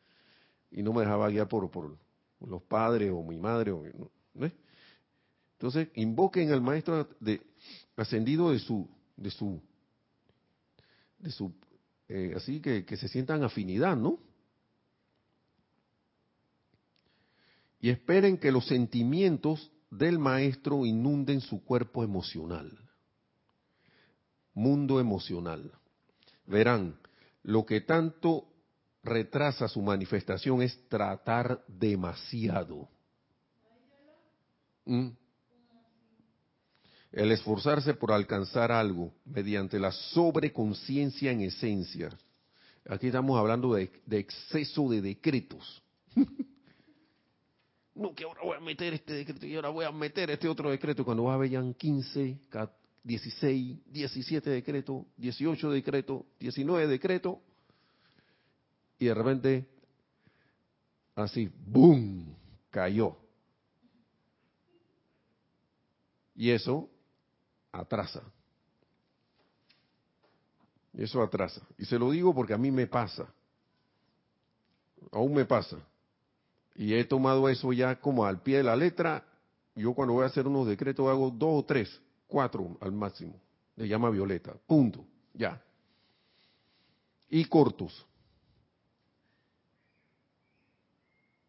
[0.72, 1.96] Y no me dejaba guiar por, por
[2.42, 3.72] los padres o mi madre.
[3.72, 4.52] O, ¿no?
[5.64, 7.40] Entonces, invoquen al maestro de,
[7.96, 8.86] ascendido de su,
[9.16, 9.62] de su,
[11.20, 11.54] de su,
[12.10, 14.20] eh, así que, que se sientan afinidad, ¿no?
[17.80, 22.78] Y esperen que los sentimientos del maestro inunden su cuerpo emocional.
[24.54, 25.72] Mundo emocional.
[26.46, 27.00] Verán,
[27.42, 28.50] lo que tanto
[29.02, 32.90] retrasa su manifestación es tratar demasiado.
[34.84, 35.23] ¿Mm?
[37.14, 42.10] El esforzarse por alcanzar algo mediante la sobreconciencia en esencia.
[42.90, 45.84] Aquí estamos hablando de, exceso de decretos.
[47.96, 50.72] no, que ahora voy a meter este decreto y ahora voy a meter este otro
[50.72, 51.06] decreto.
[51.06, 52.40] Cuando va a ver ya 15,
[53.04, 57.38] 16, 17 decretos, 18 decretos, 19 decretos,
[58.98, 59.68] y de repente,
[61.14, 62.36] así, ¡boom!
[62.72, 63.16] cayó.
[66.36, 66.90] Y eso
[67.74, 68.22] atrasa.
[70.94, 71.62] Eso atrasa.
[71.78, 73.28] Y se lo digo porque a mí me pasa.
[75.12, 75.78] Aún me pasa
[76.76, 79.26] y he tomado eso ya como al pie de la letra.
[79.76, 83.40] Yo cuando voy a hacer unos decretos hago dos o tres, cuatro al máximo,
[83.76, 85.62] de llama violeta, punto, ya.
[87.30, 88.06] Y cortos.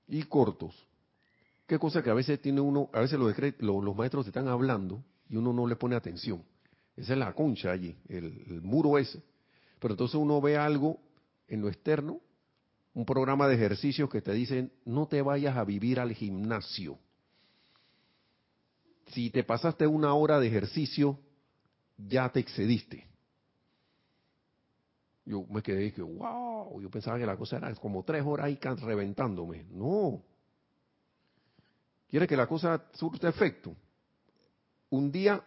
[0.08, 0.74] Y cortos.
[1.66, 5.02] Qué cosa que a veces tiene uno, a veces los, decretos, los, maestros están hablando
[5.28, 6.42] y uno no le pone atención.
[6.96, 9.22] Esa es la concha allí, el muro ese.
[9.80, 11.00] Pero entonces uno ve algo
[11.48, 12.20] en lo externo
[12.94, 16.98] un programa de ejercicios que te dicen no te vayas a vivir al gimnasio.
[19.08, 21.18] Si te pasaste una hora de ejercicio,
[21.98, 23.06] ya te excediste.
[25.26, 28.58] Yo me quedé dije, wow, yo pensaba que la cosa era como tres horas ahí
[28.62, 29.64] reventándome.
[29.70, 30.22] No.
[32.08, 33.74] Quiere que la cosa surte efecto.
[34.94, 35.42] Un día,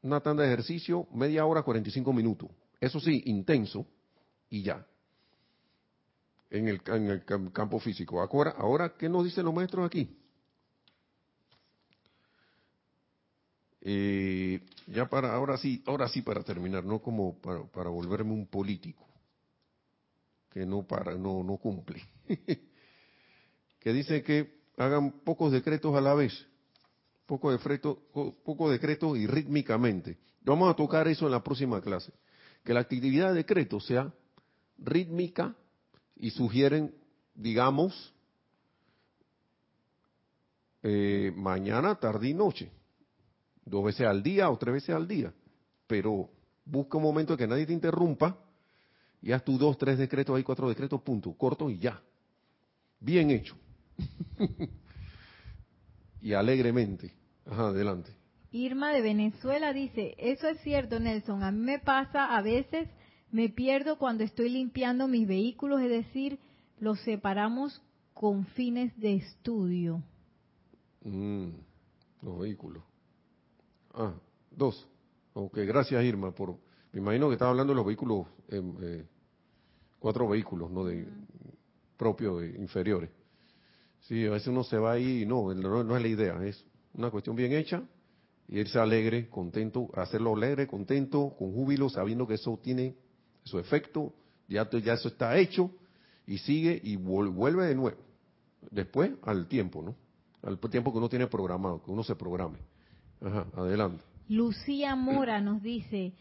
[0.00, 2.48] una tanda de ejercicio, media hora, 45 minutos.
[2.80, 3.86] Eso sí, intenso,
[4.48, 4.86] y ya
[6.50, 8.20] en el, en el campo físico.
[8.20, 10.16] Ahora, ahora, ¿qué nos dicen los maestros aquí?
[13.82, 18.46] Eh, ya para, ahora sí, ahora sí para terminar, no como para, para volverme un
[18.46, 19.06] político
[20.50, 22.02] que no para, no, no cumple.
[23.80, 26.46] que dice que hagan pocos decretos a la vez,
[27.26, 28.02] poco decreto,
[28.44, 30.18] poco decretos y rítmicamente.
[30.42, 32.12] Vamos a tocar eso en la próxima clase.
[32.64, 34.12] Que la actividad de decreto sea
[34.78, 35.54] rítmica
[36.16, 36.94] y sugieren,
[37.34, 38.12] digamos,
[40.82, 42.70] eh, mañana, tarde y noche,
[43.64, 45.32] dos veces al día o tres veces al día,
[45.86, 46.28] pero
[46.64, 48.36] busca un momento que nadie te interrumpa
[49.20, 52.02] y haz tus dos, tres decretos, hay cuatro decretos, punto, corto y ya.
[52.98, 53.56] Bien hecho.
[56.22, 57.12] y alegremente.
[57.44, 58.14] Ajá, adelante.
[58.52, 62.88] Irma de Venezuela dice, eso es cierto, Nelson, a mí me pasa a veces
[63.30, 66.38] me pierdo cuando estoy limpiando mis vehículos, es decir,
[66.78, 70.02] los separamos con fines de estudio.
[71.02, 71.48] Mm,
[72.20, 72.82] los vehículos.
[73.94, 74.12] Ah,
[74.50, 74.86] dos.
[75.32, 76.58] Ok, gracias Irma por...
[76.92, 79.06] Me imagino que estaba hablando de los vehículos, em, eh,
[79.98, 80.84] cuatro vehículos, ¿no?
[80.84, 81.08] De
[81.96, 83.08] propios, inferiores.
[84.02, 87.10] Sí, a veces uno se va ahí y no, no, es la idea, es una
[87.10, 87.82] cuestión bien hecha
[88.48, 92.96] y irse alegre, contento, hacerlo alegre, contento, con júbilo, sabiendo que eso tiene
[93.44, 94.12] su efecto,
[94.48, 95.70] ya, ya eso está hecho
[96.26, 97.98] y sigue y vuelve de nuevo.
[98.70, 99.94] Después al tiempo, ¿no?
[100.42, 102.58] Al tiempo que uno tiene programado, que uno se programe.
[103.20, 104.04] Ajá, adelante.
[104.28, 106.14] Lucía Mora nos dice,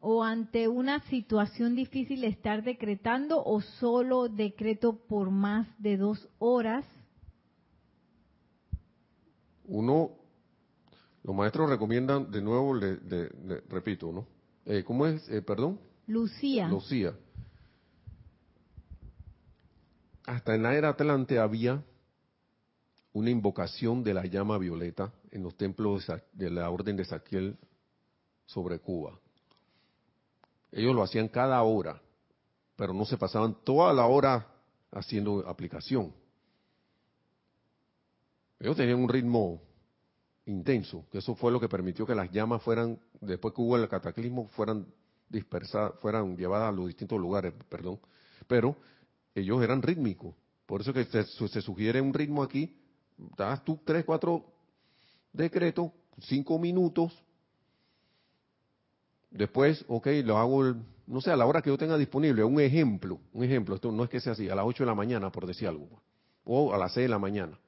[0.00, 6.84] o ante una situación difícil estar decretando o solo decreto por más de dos horas.
[9.68, 10.10] Uno,
[11.22, 12.98] los maestros recomiendan, de nuevo, le,
[13.68, 14.26] repito, ¿no?
[14.64, 15.28] Eh, ¿Cómo es?
[15.28, 15.78] Eh, perdón.
[16.06, 16.68] Lucía.
[16.68, 17.14] Lucía.
[20.24, 21.82] Hasta en la era Atlante había
[23.12, 27.56] una invocación de la llama violeta en los templos de la Orden de Saquiel
[28.44, 29.18] sobre Cuba.
[30.72, 32.00] Ellos lo hacían cada hora,
[32.76, 34.46] pero no se pasaban toda la hora
[34.90, 36.12] haciendo aplicación.
[38.58, 39.60] Ellos tenían un ritmo
[40.46, 43.88] intenso, que eso fue lo que permitió que las llamas fueran, después que hubo el
[43.88, 44.86] cataclismo, fueran
[45.28, 47.98] dispersadas, fueran llevadas a los distintos lugares, perdón,
[48.46, 48.76] pero
[49.34, 50.34] ellos eran rítmicos,
[50.66, 51.24] Por eso que se,
[51.62, 52.76] sugiere un ritmo aquí.
[53.36, 54.44] Das tú tres, cuatro
[55.32, 55.92] decretos,
[56.22, 57.12] cinco minutos.
[59.30, 60.74] Después, ok, lo hago,
[61.06, 62.42] no sé, a la hora que yo tenga disponible.
[62.42, 63.76] Un ejemplo, un ejemplo.
[63.76, 65.88] Esto no es que sea así, a las ocho de la mañana, por decir algo.
[66.44, 67.58] O a las seis de la mañana.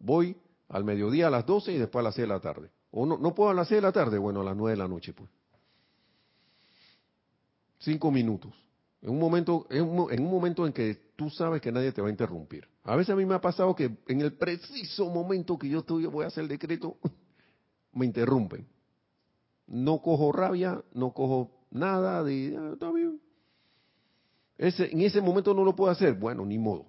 [0.00, 0.36] Voy
[0.68, 2.70] al mediodía a las doce y después a las seis de la tarde.
[2.90, 4.82] O no, no puedo a las seis de la tarde, bueno, a las nueve de
[4.82, 5.30] la noche, pues.
[7.78, 8.52] Cinco minutos.
[9.02, 12.10] En un momento, en un, momento en que tú sabes que nadie te va a
[12.10, 12.68] interrumpir.
[12.84, 16.04] A veces a mí me ha pasado que en el preciso momento que yo estoy,
[16.06, 16.98] voy a hacer el decreto,
[17.92, 18.66] me interrumpen.
[19.66, 23.20] No cojo rabia, no cojo nada de, ah, bien.
[24.58, 26.86] Ese, en ese momento no lo puedo hacer, bueno, ni modo.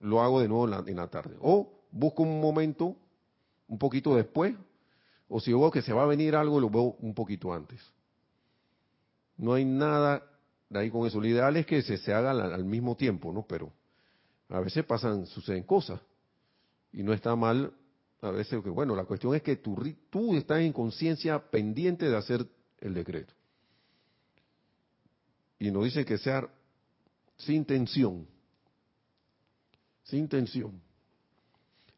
[0.00, 1.36] Lo hago de nuevo en la, en la tarde.
[1.40, 2.96] O busco un momento
[3.68, 4.54] un poquito después,
[5.28, 7.80] o si veo que se va a venir algo, lo veo un poquito antes.
[9.36, 10.22] No hay nada
[10.68, 11.20] de ahí con eso.
[11.20, 13.44] Lo ideal es que se, se haga al, mismo tiempo, ¿no?
[13.46, 13.72] Pero
[14.48, 16.00] a veces pasan, suceden cosas.
[16.92, 17.72] Y no está mal,
[18.20, 19.76] a veces, que bueno, la cuestión es que tú,
[20.10, 22.46] tú estás en conciencia pendiente de hacer
[22.80, 23.34] el decreto.
[25.58, 26.48] Y nos dice que sea
[27.36, 28.26] sin tensión.
[30.04, 30.85] Sin tensión.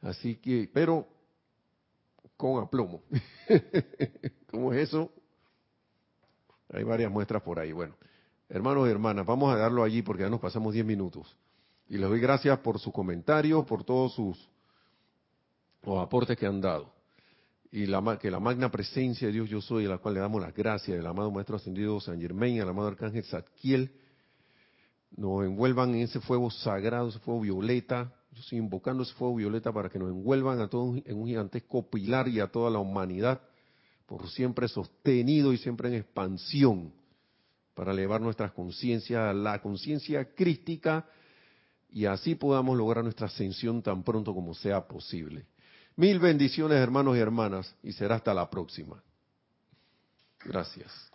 [0.03, 1.07] Así que, pero
[2.36, 3.03] con aplomo.
[4.51, 5.12] ¿Cómo es eso?
[6.70, 7.72] Hay varias muestras por ahí.
[7.72, 7.96] Bueno,
[8.49, 11.36] hermanos y hermanas, vamos a darlo allí porque ya nos pasamos 10 minutos.
[11.88, 14.49] Y les doy gracias por sus comentarios, por todos sus
[15.82, 16.92] los aportes que han dado.
[17.70, 20.40] Y la, que la magna presencia de Dios yo soy, a la cual le damos
[20.40, 23.92] las gracias, del amado Maestro Ascendido San Germain, al amado Arcángel Zadkiel,
[25.16, 28.12] nos envuelvan en ese fuego sagrado, ese fuego violeta.
[28.53, 32.41] Invocando ese fuego violeta para que nos envuelvan a todos en un gigantesco pilar y
[32.41, 33.41] a toda la humanidad
[34.07, 36.93] por siempre sostenido y siempre en expansión,
[37.74, 41.07] para elevar nuestras conciencias a la conciencia crística
[41.91, 45.47] y así podamos lograr nuestra ascensión tan pronto como sea posible.
[45.95, 49.03] Mil bendiciones hermanos y hermanas y será hasta la próxima.
[50.45, 51.07] Gracias.